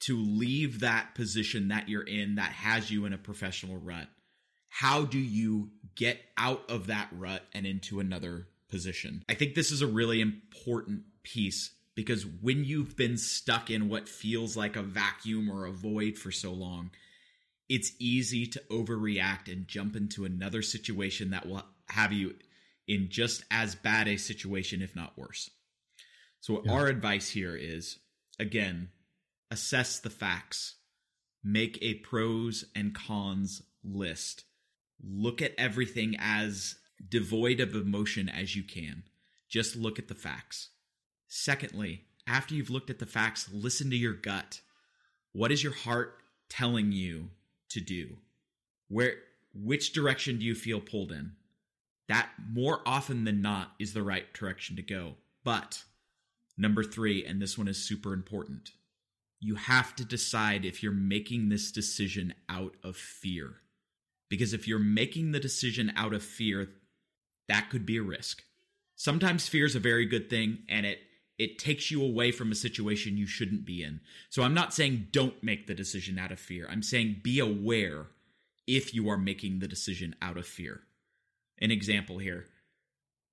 to 0.01 0.17
leave 0.17 0.81
that 0.81 1.15
position 1.15 1.69
that 1.69 1.89
you're 1.89 2.03
in 2.03 2.35
that 2.35 2.51
has 2.51 2.91
you 2.91 3.05
in 3.05 3.13
a 3.13 3.17
professional 3.17 3.77
rut, 3.77 4.07
how 4.69 5.05
do 5.05 5.17
you 5.17 5.69
get 5.95 6.19
out 6.37 6.69
of 6.69 6.87
that 6.87 7.07
rut 7.11 7.41
and 7.53 7.65
into 7.65 7.99
another 7.99 8.47
position? 8.75 9.23
I 9.29 9.35
think 9.35 9.55
this 9.55 9.71
is 9.71 9.81
a 9.81 9.87
really 9.87 10.19
important 10.19 11.03
piece 11.23 11.71
because 11.95 12.25
when 12.25 12.65
you've 12.65 12.97
been 12.97 13.17
stuck 13.17 13.71
in 13.71 13.87
what 13.87 14.09
feels 14.09 14.57
like 14.57 14.75
a 14.75 14.81
vacuum 14.81 15.49
or 15.49 15.65
a 15.65 15.71
void 15.71 16.17
for 16.17 16.29
so 16.29 16.51
long, 16.51 16.91
it's 17.69 17.93
easy 17.99 18.45
to 18.47 18.61
overreact 18.69 19.49
and 19.49 19.65
jump 19.65 19.95
into 19.95 20.25
another 20.25 20.61
situation 20.61 21.29
that 21.29 21.47
will 21.47 21.63
have 21.87 22.11
you 22.11 22.35
in 22.85 23.07
just 23.09 23.45
as 23.49 23.75
bad 23.75 24.09
a 24.09 24.17
situation, 24.17 24.81
if 24.81 24.93
not 24.93 25.17
worse. 25.17 25.49
So, 26.41 26.61
yeah. 26.65 26.73
our 26.73 26.87
advice 26.87 27.29
here 27.29 27.55
is 27.55 27.97
again, 28.37 28.89
assess 29.49 29.99
the 29.99 30.09
facts, 30.09 30.75
make 31.45 31.79
a 31.81 31.93
pros 31.93 32.65
and 32.75 32.93
cons 32.93 33.61
list, 33.85 34.43
look 35.01 35.41
at 35.41 35.53
everything 35.57 36.17
as 36.19 36.75
devoid 37.07 37.59
of 37.59 37.75
emotion 37.75 38.29
as 38.29 38.55
you 38.55 38.63
can. 38.63 39.03
Just 39.47 39.75
look 39.75 39.99
at 39.99 40.07
the 40.07 40.15
facts. 40.15 40.69
Secondly, 41.27 42.03
after 42.27 42.55
you've 42.55 42.69
looked 42.69 42.89
at 42.89 42.99
the 42.99 43.05
facts, 43.05 43.49
listen 43.51 43.89
to 43.89 43.95
your 43.95 44.13
gut. 44.13 44.61
What 45.33 45.51
is 45.51 45.63
your 45.63 45.73
heart 45.73 46.17
telling 46.49 46.91
you 46.91 47.29
to 47.69 47.79
do? 47.79 48.17
Where 48.87 49.15
which 49.53 49.93
direction 49.93 50.39
do 50.39 50.45
you 50.45 50.55
feel 50.55 50.81
pulled 50.81 51.11
in? 51.11 51.33
that 52.07 52.29
more 52.51 52.81
often 52.85 53.23
than 53.23 53.41
not 53.41 53.73
is 53.79 53.93
the 53.93 54.03
right 54.03 54.31
direction 54.33 54.75
to 54.75 54.81
go. 54.81 55.15
But 55.43 55.83
number 56.57 56.83
three, 56.83 57.25
and 57.25 57.41
this 57.41 57.57
one 57.57 57.67
is 57.67 57.77
super 57.77 58.13
important, 58.13 58.71
you 59.39 59.55
have 59.55 59.95
to 59.95 60.05
decide 60.05 60.65
if 60.65 60.81
you're 60.81 60.91
making 60.91 61.49
this 61.49 61.71
decision 61.71 62.33
out 62.49 62.75
of 62.83 62.95
fear. 62.95 63.55
Because 64.29 64.53
if 64.53 64.67
you're 64.67 64.79
making 64.79 65.31
the 65.31 65.39
decision 65.39 65.93
out 65.95 66.13
of 66.13 66.23
fear, 66.23 66.69
that 67.47 67.69
could 67.69 67.85
be 67.85 67.97
a 67.97 68.03
risk. 68.03 68.43
Sometimes 68.95 69.47
fear 69.47 69.65
is 69.65 69.75
a 69.75 69.79
very 69.79 70.05
good 70.05 70.29
thing 70.29 70.59
and 70.69 70.85
it 70.85 70.99
it 71.37 71.59
takes 71.59 71.91
you 71.91 72.01
away 72.01 72.31
from 72.31 72.49
a 72.49 72.55
situation 72.55 73.17
you 73.17 73.27
shouldn't 73.27 73.65
be 73.65 73.83
in. 73.83 73.99
So 74.29 74.43
I'm 74.43 74.53
not 74.53 74.73
saying 74.73 75.07
don't 75.11 75.43
make 75.43 75.67
the 75.67 75.73
decision 75.73 76.17
out 76.17 76.31
of 76.31 76.39
fear. 76.39 76.65
I'm 76.69 76.81
saying 76.81 77.17
be 77.23 77.39
aware 77.39 78.07
if 78.65 78.93
you 78.93 79.09
are 79.09 79.17
making 79.17 79.59
the 79.59 79.67
decision 79.67 80.15
out 80.21 80.37
of 80.37 80.47
fear 80.47 80.83
an 81.59 81.71
example 81.71 82.17
here. 82.17 82.45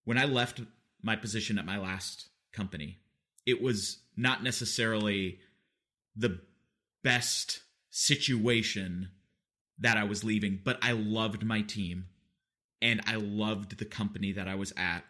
When 0.05 0.18
I 0.18 0.25
left 0.25 0.61
my 1.03 1.16
position 1.16 1.59
at 1.59 1.66
my 1.66 1.79
last 1.79 2.29
company, 2.53 2.98
it 3.46 3.62
was 3.62 3.98
not 4.16 4.42
necessarily 4.42 5.38
the 6.14 6.40
best 7.03 7.61
situation 7.90 9.09
that 9.79 9.96
I 9.96 10.05
was 10.05 10.22
leaving, 10.22 10.61
but 10.62 10.79
I 10.83 10.92
loved 10.92 11.44
my 11.44 11.62
team 11.62 12.07
and 12.83 13.01
I 13.07 13.14
loved 13.14 13.79
the 13.79 13.85
company 13.85 14.33
that 14.33 14.49
I 14.49 14.57
was 14.57 14.73
at. 14.77 15.05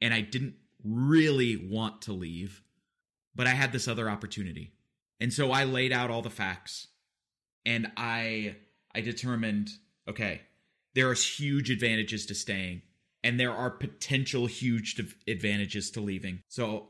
And 0.00 0.12
I 0.12 0.20
didn't 0.20 0.56
really 0.84 1.56
want 1.56 2.02
to 2.02 2.12
leave, 2.12 2.62
but 3.34 3.46
I 3.46 3.50
had 3.50 3.72
this 3.72 3.88
other 3.88 4.10
opportunity. 4.10 4.72
And 5.18 5.32
so 5.32 5.50
I 5.50 5.64
laid 5.64 5.90
out 5.90 6.10
all 6.10 6.22
the 6.22 6.30
facts 6.30 6.88
and 7.64 7.90
I 7.96 8.56
I 8.94 9.00
determined, 9.00 9.70
okay, 10.08 10.42
there 10.94 11.08
are 11.08 11.14
huge 11.14 11.70
advantages 11.70 12.26
to 12.26 12.34
staying 12.34 12.82
and 13.22 13.40
there 13.40 13.52
are 13.52 13.70
potential 13.70 14.46
huge 14.46 15.00
advantages 15.26 15.90
to 15.92 16.00
leaving. 16.00 16.42
So 16.48 16.88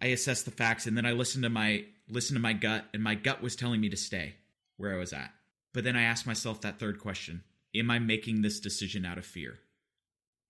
I 0.00 0.06
assessed 0.06 0.46
the 0.46 0.50
facts 0.50 0.86
and 0.86 0.96
then 0.96 1.06
I 1.06 1.12
listened 1.12 1.44
to 1.44 1.50
my 1.50 1.84
listened 2.08 2.36
to 2.36 2.42
my 2.42 2.54
gut 2.54 2.86
and 2.94 3.02
my 3.02 3.14
gut 3.14 3.42
was 3.42 3.56
telling 3.56 3.80
me 3.80 3.90
to 3.90 3.96
stay 3.96 4.36
where 4.78 4.94
I 4.94 4.98
was 4.98 5.12
at. 5.12 5.30
But 5.74 5.84
then 5.84 5.96
I 5.96 6.02
asked 6.04 6.26
myself 6.26 6.62
that 6.62 6.78
third 6.78 6.98
question, 6.98 7.42
am 7.74 7.90
I 7.90 7.98
making 7.98 8.40
this 8.40 8.60
decision 8.60 9.04
out 9.04 9.18
of 9.18 9.26
fear? 9.26 9.58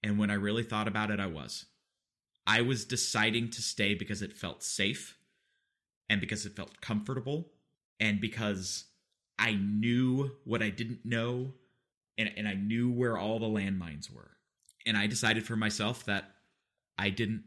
And 0.06 0.18
when 0.18 0.30
I 0.30 0.34
really 0.34 0.62
thought 0.62 0.86
about 0.86 1.10
it, 1.10 1.18
I 1.18 1.26
was. 1.26 1.64
I 2.46 2.60
was 2.60 2.84
deciding 2.84 3.50
to 3.50 3.60
stay 3.60 3.92
because 3.94 4.22
it 4.22 4.36
felt 4.36 4.62
safe 4.62 5.18
and 6.08 6.20
because 6.20 6.46
it 6.46 6.54
felt 6.54 6.80
comfortable 6.80 7.50
and 7.98 8.20
because 8.20 8.84
I 9.36 9.54
knew 9.54 10.30
what 10.44 10.62
I 10.62 10.70
didn't 10.70 11.04
know 11.04 11.54
and, 12.16 12.30
and 12.36 12.46
I 12.46 12.54
knew 12.54 12.88
where 12.88 13.18
all 13.18 13.40
the 13.40 13.46
landmines 13.46 14.08
were. 14.08 14.36
And 14.86 14.96
I 14.96 15.08
decided 15.08 15.44
for 15.44 15.56
myself 15.56 16.04
that 16.04 16.30
I 16.96 17.10
didn't 17.10 17.42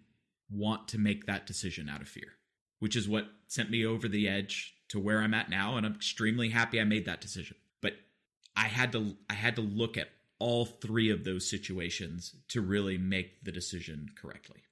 want 0.52 0.90
to 0.90 0.98
make 0.98 1.28
that 1.28 1.48
decision 1.48 1.88
out 1.88 2.02
of 2.02 2.10
fear, 2.10 2.34
which 2.80 2.98
is 2.98 3.08
what 3.08 3.30
sent 3.48 3.72
me 3.72 3.86
over 3.86 4.10
the 4.10 4.28
edge 4.28 4.74
to 4.90 5.00
where 5.00 5.20
I'm 5.20 5.34
at 5.34 5.50
now. 5.50 5.78
And 5.78 5.86
I'm 5.86 5.96
extremely 5.96 6.50
happy 6.50 6.82
I 6.82 6.84
made 6.84 7.06
that 7.06 7.22
decision. 7.22 7.56
But 7.82 7.94
I 8.58 8.66
had 8.66 8.92
to 8.92 9.16
I 9.30 9.34
had 9.36 9.56
to 9.56 9.62
look 9.62 9.96
at 9.98 10.10
all 10.40 10.66
three 10.66 11.12
of 11.12 11.24
those 11.24 11.50
situations 11.50 12.34
to 12.50 12.62
really 12.62 12.98
make 12.98 13.44
the 13.44 13.52
decision 13.52 14.08
correctly. 14.20 14.64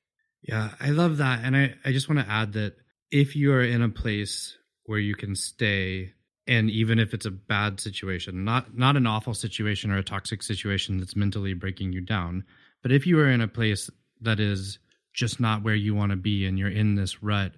Yeah, 0.42 0.70
I 0.80 0.92
love 0.92 1.18
that. 1.18 1.42
And 1.44 1.56
I, 1.56 1.76
I 1.84 1.92
just 1.92 2.10
want 2.10 2.26
to 2.26 2.32
add 2.32 2.54
that 2.54 2.76
if 3.12 3.36
you 3.36 3.54
are 3.54 3.64
in 3.64 3.82
a 3.82 3.90
place 3.90 4.58
where 4.86 5.00
you 5.00 5.16
can 5.16 5.36
stay 5.36 6.14
and 6.48 6.70
even 6.70 6.98
if 6.98 7.14
it's 7.14 7.26
a 7.26 7.32
bad 7.32 7.80
situation 7.80 8.44
not 8.44 8.76
not 8.78 8.96
an 8.96 9.06
awful 9.06 9.34
situation 9.34 9.92
or 9.92 9.98
a 9.98 10.04
toxic 10.04 10.42
situation 10.42 10.98
that's 10.98 11.16
mentally 11.16 11.54
breaking 11.54 11.92
you 11.92 12.02
down 12.02 12.44
but 12.82 12.92
if 12.92 13.06
you 13.06 13.20
are 13.20 13.30
in 13.30 13.42
a 13.42 13.48
place 13.48 13.90
that 14.22 14.40
is 14.40 14.80
just 15.14 15.40
not 15.40 15.64
where 15.64 15.76
you 15.76 15.94
want 15.94 16.12
to 16.12 16.16
be 16.16 16.46
and 16.46 16.58
you're 16.58 16.70
in 16.70 16.96
this 16.96 17.22
rut 17.22 17.52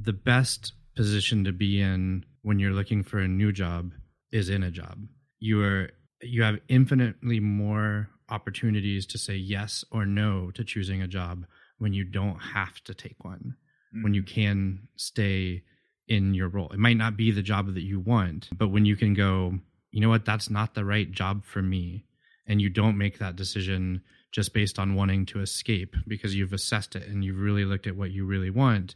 the 0.00 0.12
best 0.12 0.72
position 0.94 1.44
to 1.44 1.52
be 1.52 1.80
in 1.80 2.24
when 2.42 2.58
you're 2.58 2.72
looking 2.72 3.02
for 3.02 3.18
a 3.18 3.28
new 3.28 3.52
job 3.52 3.92
is 4.32 4.48
in 4.48 4.62
a 4.62 4.70
job 4.70 4.98
you 5.38 5.62
are 5.62 5.90
you 6.28 6.42
have 6.42 6.58
infinitely 6.68 7.40
more 7.40 8.08
opportunities 8.28 9.06
to 9.06 9.18
say 9.18 9.36
yes 9.36 9.84
or 9.90 10.04
no 10.04 10.50
to 10.52 10.64
choosing 10.64 11.02
a 11.02 11.08
job 11.08 11.46
when 11.78 11.92
you 11.92 12.04
don't 12.04 12.38
have 12.38 12.82
to 12.84 12.94
take 12.94 13.24
one 13.24 13.56
mm-hmm. 13.94 14.02
when 14.02 14.14
you 14.14 14.22
mm. 14.22 14.26
can 14.26 14.88
stay 14.96 15.62
in 16.08 16.34
your 16.34 16.48
role. 16.48 16.70
It 16.70 16.78
might 16.78 16.96
not 16.96 17.16
be 17.16 17.30
the 17.30 17.42
job 17.42 17.74
that 17.74 17.82
you 17.82 18.00
want, 18.00 18.48
but 18.56 18.68
when 18.68 18.84
you 18.84 18.96
can 18.96 19.14
go, 19.14 19.54
you 19.90 20.00
know 20.00 20.08
what, 20.08 20.24
that's 20.24 20.50
not 20.50 20.74
the 20.74 20.84
right 20.84 21.10
job 21.10 21.44
for 21.44 21.62
me, 21.62 22.04
and 22.46 22.60
you 22.60 22.68
don't 22.68 22.98
make 22.98 23.18
that 23.18 23.36
decision 23.36 24.02
just 24.32 24.52
based 24.52 24.78
on 24.78 24.94
wanting 24.94 25.26
to 25.26 25.40
escape 25.40 25.96
because 26.06 26.34
you've 26.34 26.52
assessed 26.52 26.94
it 26.94 27.08
and 27.08 27.24
you've 27.24 27.40
really 27.40 27.64
looked 27.64 27.86
at 27.86 27.96
what 27.96 28.10
you 28.10 28.24
really 28.24 28.50
want, 28.50 28.94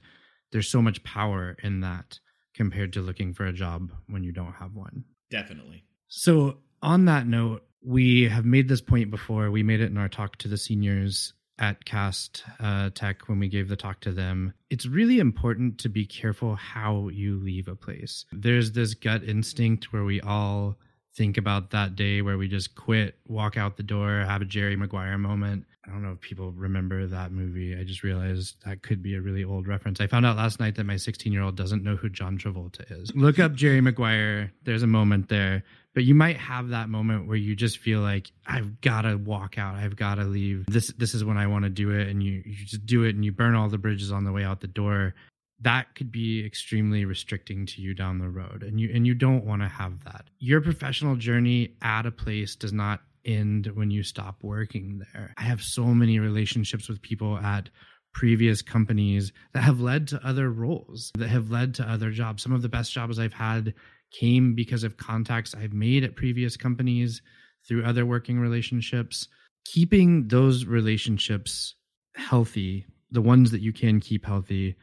there's 0.53 0.69
so 0.69 0.83
much 0.83 1.03
power 1.03 1.57
in 1.63 1.81
that 1.81 2.19
compared 2.55 2.93
to 2.93 3.01
looking 3.01 3.33
for 3.33 3.47
a 3.47 3.53
job 3.53 3.93
when 4.09 4.23
you 4.23 4.33
don't 4.33 4.53
have 4.53 4.75
one. 4.75 5.05
Definitely. 5.31 5.85
So, 6.09 6.59
on 6.83 7.05
that 7.07 7.27
note, 7.27 7.65
we 7.83 8.29
have 8.29 8.45
made 8.45 8.69
this 8.69 8.81
point 8.81 9.11
before. 9.11 9.51
We 9.51 9.63
made 9.63 9.81
it 9.81 9.91
in 9.91 9.97
our 9.97 10.09
talk 10.09 10.37
to 10.39 10.49
the 10.49 10.59
seniors 10.59 11.33
at 11.59 11.85
Cast 11.85 12.45
uh, 12.59 12.91
Tech 12.95 13.29
when 13.29 13.39
we 13.39 13.49
gave 13.49 13.69
the 13.69 13.77
talk 13.77 14.01
to 14.01 14.13
them. 14.13 14.55
It's 14.71 14.87
really 14.87 15.19
important 15.19 15.79
to 15.79 15.89
be 15.89 16.07
careful 16.07 16.57
how 16.57 17.09
you 17.09 17.39
leave 17.39 17.69
a 17.69 17.77
place. 17.77 18.25
There's 18.33 18.73
this 18.73 18.95
gut 18.95 19.23
instinct 19.23 19.93
where 19.93 20.05
we 20.05 20.21
all 20.21 20.77
think 21.15 21.37
about 21.37 21.71
that 21.71 21.97
day 21.97 22.23
where 22.23 22.39
we 22.39 22.49
just 22.49 22.75
quit, 22.75 23.19
walk 23.27 23.57
out 23.57 23.77
the 23.77 23.83
door, 23.83 24.25
have 24.27 24.43
a 24.43 24.47
Jerry 24.47 24.77
Maguire 24.77 25.19
moment. 25.19 25.67
I 25.91 25.93
don't 25.93 26.03
know 26.05 26.13
if 26.13 26.21
people 26.21 26.53
remember 26.53 27.07
that 27.09 27.33
movie. 27.33 27.77
I 27.77 27.83
just 27.83 28.03
realized 28.03 28.57
that 28.65 28.83
could 28.83 29.03
be 29.03 29.17
a 29.17 29.21
really 29.21 29.43
old 29.43 29.67
reference. 29.67 30.01
I 30.01 30.07
found 30.07 30.25
out 30.25 30.37
last 30.37 30.61
night 30.61 30.77
that 30.77 30.85
my 30.85 30.97
16 30.97 31.33
year 31.33 31.43
old 31.43 31.57
doesn't 31.57 31.83
know 31.83 31.97
who 31.97 32.09
John 32.09 32.39
Travolta 32.39 32.85
is. 33.03 33.13
Look 33.15 33.39
up 33.39 33.55
Jerry 33.55 33.81
Maguire. 33.81 34.53
There's 34.63 34.85
a 34.85 34.87
moment 34.87 35.29
there. 35.29 35.65
But 35.93 36.05
you 36.05 36.15
might 36.15 36.37
have 36.37 36.69
that 36.69 36.89
moment 36.89 37.27
where 37.27 37.37
you 37.37 37.57
just 37.57 37.79
feel 37.79 37.99
like 38.01 38.31
I've 38.47 38.81
got 38.81 39.03
to 39.03 39.17
walk 39.17 39.59
out. 39.59 39.75
I've 39.75 39.97
got 39.97 40.17
to 40.17 40.25
leave. 40.25 40.67
This 40.67 40.93
this 40.97 41.15
is 41.15 41.25
when 41.25 41.37
I 41.37 41.49
want 41.49 41.65
to 41.65 41.69
do 41.69 41.91
it, 41.91 42.07
and 42.07 42.23
you 42.23 42.43
you 42.47 42.65
just 42.65 42.87
do 42.87 43.03
it, 43.03 43.17
and 43.17 43.25
you 43.25 43.33
burn 43.33 43.57
all 43.57 43.69
the 43.69 43.77
bridges 43.77 44.13
on 44.13 44.23
the 44.23 44.31
way 44.31 44.45
out 44.45 44.61
the 44.61 44.69
door 44.69 45.15
that 45.63 45.95
could 45.95 46.11
be 46.11 46.45
extremely 46.45 47.05
restricting 47.05 47.67
to 47.67 47.83
you 47.83 47.95
down 47.95 48.19
the 48.19 48.29
road 48.29 48.63
and 48.63 48.81
you 48.81 48.91
and 48.93 49.07
you 49.07 49.15
don't 49.15 49.45
want 49.45 49.63
to 49.63 49.69
have 49.69 50.03
that 50.05 50.25
your 50.39 50.61
professional 50.61 51.17
journey 51.17 51.75
at 51.83 52.07
a 52.07 52.11
place 52.11 52.57
does 52.57 52.73
not 52.73 53.01
end 53.33 53.67
when 53.75 53.91
you 53.91 54.03
stop 54.03 54.43
working 54.43 55.03
there. 55.13 55.35
I 55.37 55.43
have 55.43 55.63
so 55.63 55.87
many 55.87 56.19
relationships 56.19 56.89
with 56.89 57.03
people 57.03 57.39
at 57.39 57.71
previous 58.13 58.61
companies 58.63 59.33
that 59.55 59.63
have 59.63 59.81
led 59.81 60.09
to 60.09 60.27
other 60.27 60.51
roles 60.51 61.13
that 61.17 61.29
have 61.29 61.51
led 61.51 61.75
to 61.75 61.85
other 61.85 62.11
jobs. 62.11 62.43
Some 62.43 62.53
of 62.53 62.63
the 62.63 62.69
best 62.69 62.93
jobs 62.93 63.19
i've 63.19 63.33
had 63.33 63.73
came 64.11 64.55
because 64.55 64.83
of 64.83 64.97
contacts 64.97 65.55
i've 65.55 65.73
made 65.73 66.03
at 66.03 66.17
previous 66.17 66.57
companies 66.57 67.23
through 67.67 67.85
other 67.85 68.05
working 68.05 68.41
relationships. 68.41 69.29
Keeping 69.65 70.27
those 70.27 70.65
relationships 70.65 71.77
healthy 72.17 72.87
the 73.11 73.23
ones 73.23 73.51
that 73.51 73.61
you 73.61 73.73
can 73.73 74.01
keep 74.01 74.25
healthy 74.25 74.77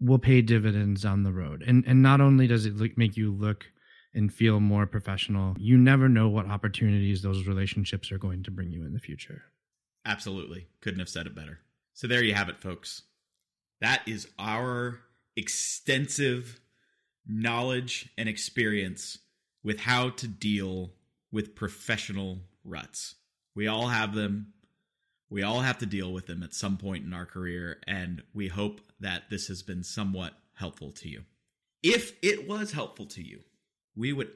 will 0.00 0.18
pay 0.18 0.42
dividends 0.42 1.02
down 1.02 1.22
the 1.22 1.32
road. 1.32 1.62
And 1.66 1.84
and 1.86 2.02
not 2.02 2.20
only 2.20 2.46
does 2.46 2.66
it 2.66 2.76
look, 2.76 2.96
make 2.96 3.16
you 3.16 3.32
look 3.32 3.66
and 4.14 4.32
feel 4.32 4.60
more 4.60 4.86
professional, 4.86 5.54
you 5.58 5.76
never 5.76 6.08
know 6.08 6.28
what 6.28 6.46
opportunities 6.46 7.22
those 7.22 7.46
relationships 7.46 8.12
are 8.12 8.18
going 8.18 8.42
to 8.42 8.50
bring 8.50 8.70
you 8.70 8.84
in 8.84 8.92
the 8.92 9.00
future. 9.00 9.42
Absolutely. 10.04 10.66
Couldn't 10.80 11.00
have 11.00 11.08
said 11.08 11.26
it 11.26 11.34
better. 11.34 11.60
So 11.94 12.06
there 12.06 12.22
you 12.22 12.34
have 12.34 12.48
it, 12.48 12.60
folks. 12.60 13.02
That 13.80 14.02
is 14.06 14.28
our 14.38 15.00
extensive 15.36 16.60
knowledge 17.26 18.10
and 18.18 18.28
experience 18.28 19.18
with 19.62 19.80
how 19.80 20.10
to 20.10 20.28
deal 20.28 20.92
with 21.30 21.54
professional 21.54 22.40
ruts. 22.64 23.14
We 23.54 23.66
all 23.66 23.88
have 23.88 24.14
them. 24.14 24.52
We 25.30 25.42
all 25.42 25.60
have 25.60 25.78
to 25.78 25.86
deal 25.86 26.12
with 26.12 26.26
them 26.26 26.42
at 26.42 26.54
some 26.54 26.76
point 26.76 27.04
in 27.04 27.14
our 27.14 27.24
career, 27.24 27.78
and 27.86 28.22
we 28.34 28.48
hope 28.48 28.80
that 29.00 29.30
this 29.30 29.46
has 29.46 29.62
been 29.62 29.82
somewhat 29.82 30.34
helpful 30.54 30.92
to 30.92 31.08
you. 31.08 31.22
If 31.82 32.12
it 32.22 32.46
was 32.46 32.72
helpful 32.72 33.06
to 33.06 33.22
you, 33.22 33.40
we 33.96 34.12
would 34.12 34.30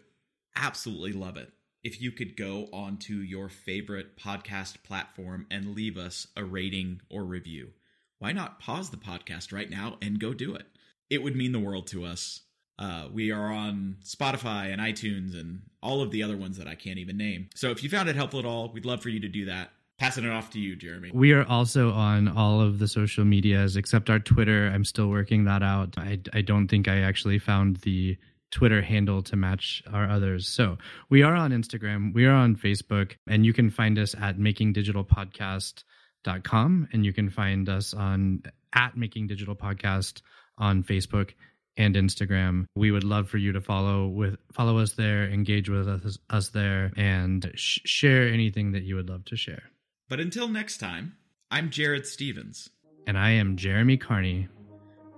absolutely 0.55 1.13
love 1.13 1.37
it 1.37 1.51
if 1.85 2.01
you 2.01 2.11
could 2.11 2.37
go 2.37 2.69
onto 2.73 3.15
your 3.15 3.49
favorite 3.49 4.17
podcast 4.17 4.83
platform 4.83 5.47
and 5.51 5.75
leave 5.75 5.97
us 5.97 6.27
a 6.37 6.45
rating 6.45 7.01
or 7.11 7.25
review. 7.25 7.71
Why 8.19 8.33
not 8.33 8.59
pause 8.59 8.91
the 8.91 8.97
podcast 8.97 9.53
right 9.53 9.71
now 9.71 9.99
and 10.01 10.19
go 10.19 10.33
do 10.33 10.55
it? 10.55 10.67
It 11.11 11.23
would 11.23 11.37
mean 11.37 11.53
the 11.53 11.61
world 11.61 11.87
to 11.89 12.05
us. 12.05 12.43
Uh, 12.79 13.09
we 13.13 13.31
are 13.31 13.53
on 13.53 13.97
Spotify 14.05 14.73
and 14.73 14.81
iTunes 14.81 15.39
and 15.39 15.63
all 15.83 16.03
of 16.03 16.11
the 16.11 16.23
other 16.23 16.37
ones 16.37 16.59
that 16.59 16.67
I 16.67 16.75
can't 16.75 16.99
even 16.99 17.17
name. 17.17 17.49
So 17.55 17.71
if 17.71 17.83
you 17.83 17.89
found 17.89 18.09
it 18.09 18.17
helpful 18.17 18.41
at 18.41 18.47
all, 18.47 18.71
we'd 18.73 18.85
love 18.85 19.03
for 19.03 19.09
you 19.09 19.21
to 19.21 19.29
do 19.29 19.47
that 19.47 19.71
passing 19.99 20.25
it 20.25 20.31
off 20.31 20.51
to 20.51 20.61
you, 20.61 20.77
Jeremy. 20.77 21.11
We 21.13 21.33
are 21.33 21.45
also 21.45 21.93
on 21.93 22.29
all 22.29 22.61
of 22.61 22.79
the 22.79 22.89
social 22.89 23.25
medias 23.25 23.77
except 23.77 24.11
our 24.11 24.19
Twitter. 24.19 24.69
I'm 24.69 24.85
still 24.85 25.09
working 25.09 25.45
that 25.45 25.63
out. 25.63 25.95
I, 25.97 26.19
I 26.33 26.43
don't 26.43 26.69
think 26.69 26.89
I 26.89 27.01
actually 27.01 27.39
found 27.39 27.77
the 27.79 28.17
Twitter 28.51 28.83
handle 28.83 29.23
to 29.23 29.37
match 29.37 29.83
our 29.93 30.09
others. 30.09 30.49
So 30.49 30.79
we 31.11 31.23
are 31.23 31.35
on 31.35 31.51
Instagram, 31.51 32.15
we 32.15 32.25
are 32.27 32.35
on 32.35 32.57
Facebook, 32.57 33.17
and 33.27 33.45
you 33.45 33.53
can 33.53 33.71
find 33.71 33.99
us 33.99 34.15
at 34.15 34.39
makingdigitalpodcast.com 34.39 36.89
and 36.93 37.05
you 37.05 37.13
can 37.13 37.31
find 37.31 37.69
us 37.69 37.95
on 37.95 38.43
at 38.73 38.97
Making 38.97 39.27
Digital 39.27 39.57
Podcast 39.57 40.23
on 40.59 40.83
Facebook 40.83 41.33
and 41.77 41.95
Instagram. 41.95 42.67
We 42.75 42.91
would 42.91 43.05
love 43.05 43.29
for 43.29 43.39
you 43.39 43.53
to 43.53 43.61
follow 43.61 44.07
with 44.07 44.37
follow 44.53 44.79
us 44.79 44.93
there, 44.93 45.29
engage 45.29 45.69
with 45.69 45.89
us, 45.89 46.19
us 46.31 46.49
there, 46.51 46.93
and 46.97 47.51
sh- 47.55 47.81
share 47.85 48.29
anything 48.29 48.73
that 48.73 48.83
you 48.83 48.97
would 48.97 49.09
love 49.09 49.25
to 49.27 49.37
share. 49.37 49.65
But 50.09 50.21
until 50.21 50.49
next 50.49 50.79
time, 50.79 51.17
I'm 51.51 51.71
Jared 51.71 52.07
Stevens. 52.07 52.71
And 53.07 53.19
I 53.19 53.31
am 53.31 53.57
Jeremy 53.57 53.97
Carney. 53.97 54.49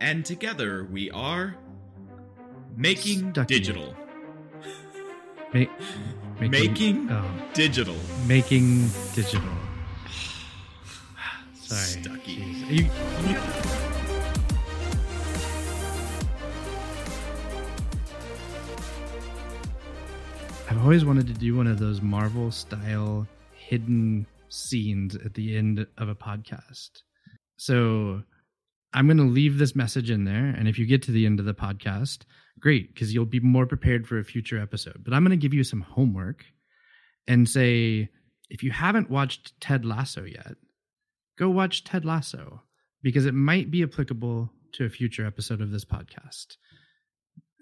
And 0.00 0.24
together 0.24 0.86
we 0.90 1.10
are 1.10 1.56
Making 2.78 3.32
Stucky. 3.32 3.58
Digital. 3.58 3.96
Ma- 5.52 5.66
making, 6.38 6.50
making 6.50 7.10
oh. 7.10 7.24
Digital. 7.52 7.96
Making 8.28 8.88
Digital. 9.16 9.42
Sorry. 11.54 11.80
Stucky. 11.80 12.34
You, 12.68 12.84
you... 13.26 13.36
I've 20.70 20.80
always 20.80 21.04
wanted 21.04 21.26
to 21.26 21.32
do 21.32 21.56
one 21.56 21.66
of 21.66 21.80
those 21.80 22.00
Marvel 22.00 22.52
style 22.52 23.26
hidden 23.56 24.24
scenes 24.50 25.16
at 25.16 25.34
the 25.34 25.56
end 25.56 25.84
of 25.96 26.08
a 26.08 26.14
podcast. 26.14 27.02
So 27.56 28.22
I'm 28.92 29.06
going 29.06 29.18
to 29.18 29.24
leave 29.24 29.58
this 29.58 29.76
message 29.76 30.10
in 30.10 30.24
there. 30.24 30.46
And 30.46 30.68
if 30.68 30.78
you 30.78 30.86
get 30.86 31.02
to 31.02 31.10
the 31.10 31.26
end 31.26 31.40
of 31.40 31.46
the 31.46 31.54
podcast, 31.54 32.20
great, 32.58 32.94
because 32.94 33.12
you'll 33.12 33.26
be 33.26 33.40
more 33.40 33.66
prepared 33.66 34.06
for 34.06 34.18
a 34.18 34.24
future 34.24 34.60
episode. 34.60 35.02
But 35.04 35.14
I'm 35.14 35.24
going 35.24 35.38
to 35.38 35.42
give 35.42 35.54
you 35.54 35.64
some 35.64 35.82
homework 35.82 36.44
and 37.26 37.48
say 37.48 38.08
if 38.48 38.62
you 38.62 38.70
haven't 38.70 39.10
watched 39.10 39.60
Ted 39.60 39.84
Lasso 39.84 40.24
yet, 40.24 40.56
go 41.38 41.50
watch 41.50 41.84
Ted 41.84 42.04
Lasso 42.04 42.62
because 43.02 43.26
it 43.26 43.34
might 43.34 43.70
be 43.70 43.82
applicable 43.82 44.50
to 44.72 44.84
a 44.84 44.90
future 44.90 45.26
episode 45.26 45.60
of 45.60 45.70
this 45.70 45.84
podcast. 45.84 46.56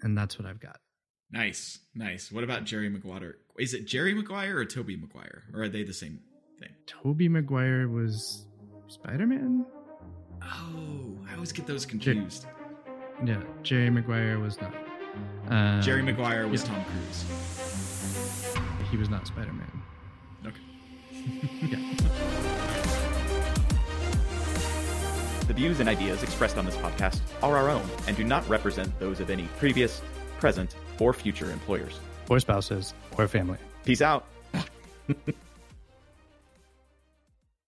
And 0.01 0.17
that's 0.17 0.39
what 0.39 0.47
I've 0.47 0.61
got. 0.61 0.79
Nice, 1.31 1.79
nice. 1.93 2.31
What 2.31 2.45
about 2.45 2.63
Jerry 2.63 2.89
Maguire? 2.89 3.35
Is 3.59 3.73
it 3.73 3.85
Jerry 3.85 4.13
Maguire 4.13 4.57
or 4.57 4.65
Tobey 4.65 4.95
Maguire? 4.95 5.43
Or 5.53 5.63
are 5.63 5.69
they 5.69 5.83
the 5.83 5.93
same 5.93 6.19
thing. 6.59 6.69
Tobey 6.85 7.29
Maguire 7.29 7.87
was 7.87 8.45
Spider 8.87 9.27
Man? 9.27 9.65
Oh, 10.43 11.17
I 11.29 11.33
always 11.33 11.51
get 11.51 11.65
those 11.67 11.85
confused. 11.85 12.43
Jer- 12.43 13.25
yeah, 13.25 13.41
Jerry 13.63 13.89
Maguire 13.89 14.39
was 14.39 14.59
not. 14.61 14.73
Um, 15.49 15.81
Jerry 15.81 16.03
Maguire 16.03 16.47
was 16.47 16.63
yeah. 16.63 16.69
Tom 16.69 16.85
Cruise. 16.85 17.25
He 18.91 18.97
was 18.97 19.09
not 19.09 19.27
Spider 19.27 19.53
Man. 19.53 19.83
Okay. 20.45 20.61
yeah. 21.67 21.93
The 25.47 25.53
views 25.53 25.79
and 25.79 25.87
ideas 25.87 26.23
expressed 26.23 26.57
on 26.57 26.65
this 26.65 26.75
podcast 26.77 27.21
are 27.41 27.55
our 27.57 27.69
own 27.69 27.83
and 28.07 28.15
do 28.17 28.23
not 28.23 28.47
represent 28.49 28.97
those 28.99 29.19
of 29.19 29.29
any 29.29 29.43
previous, 29.57 30.01
present, 30.39 30.75
or 30.99 31.13
future 31.13 31.51
employers, 31.51 31.99
or 32.29 32.39
spouses, 32.39 32.93
or 33.17 33.27
family. 33.27 33.57
Peace 33.85 34.01
out. 34.01 34.25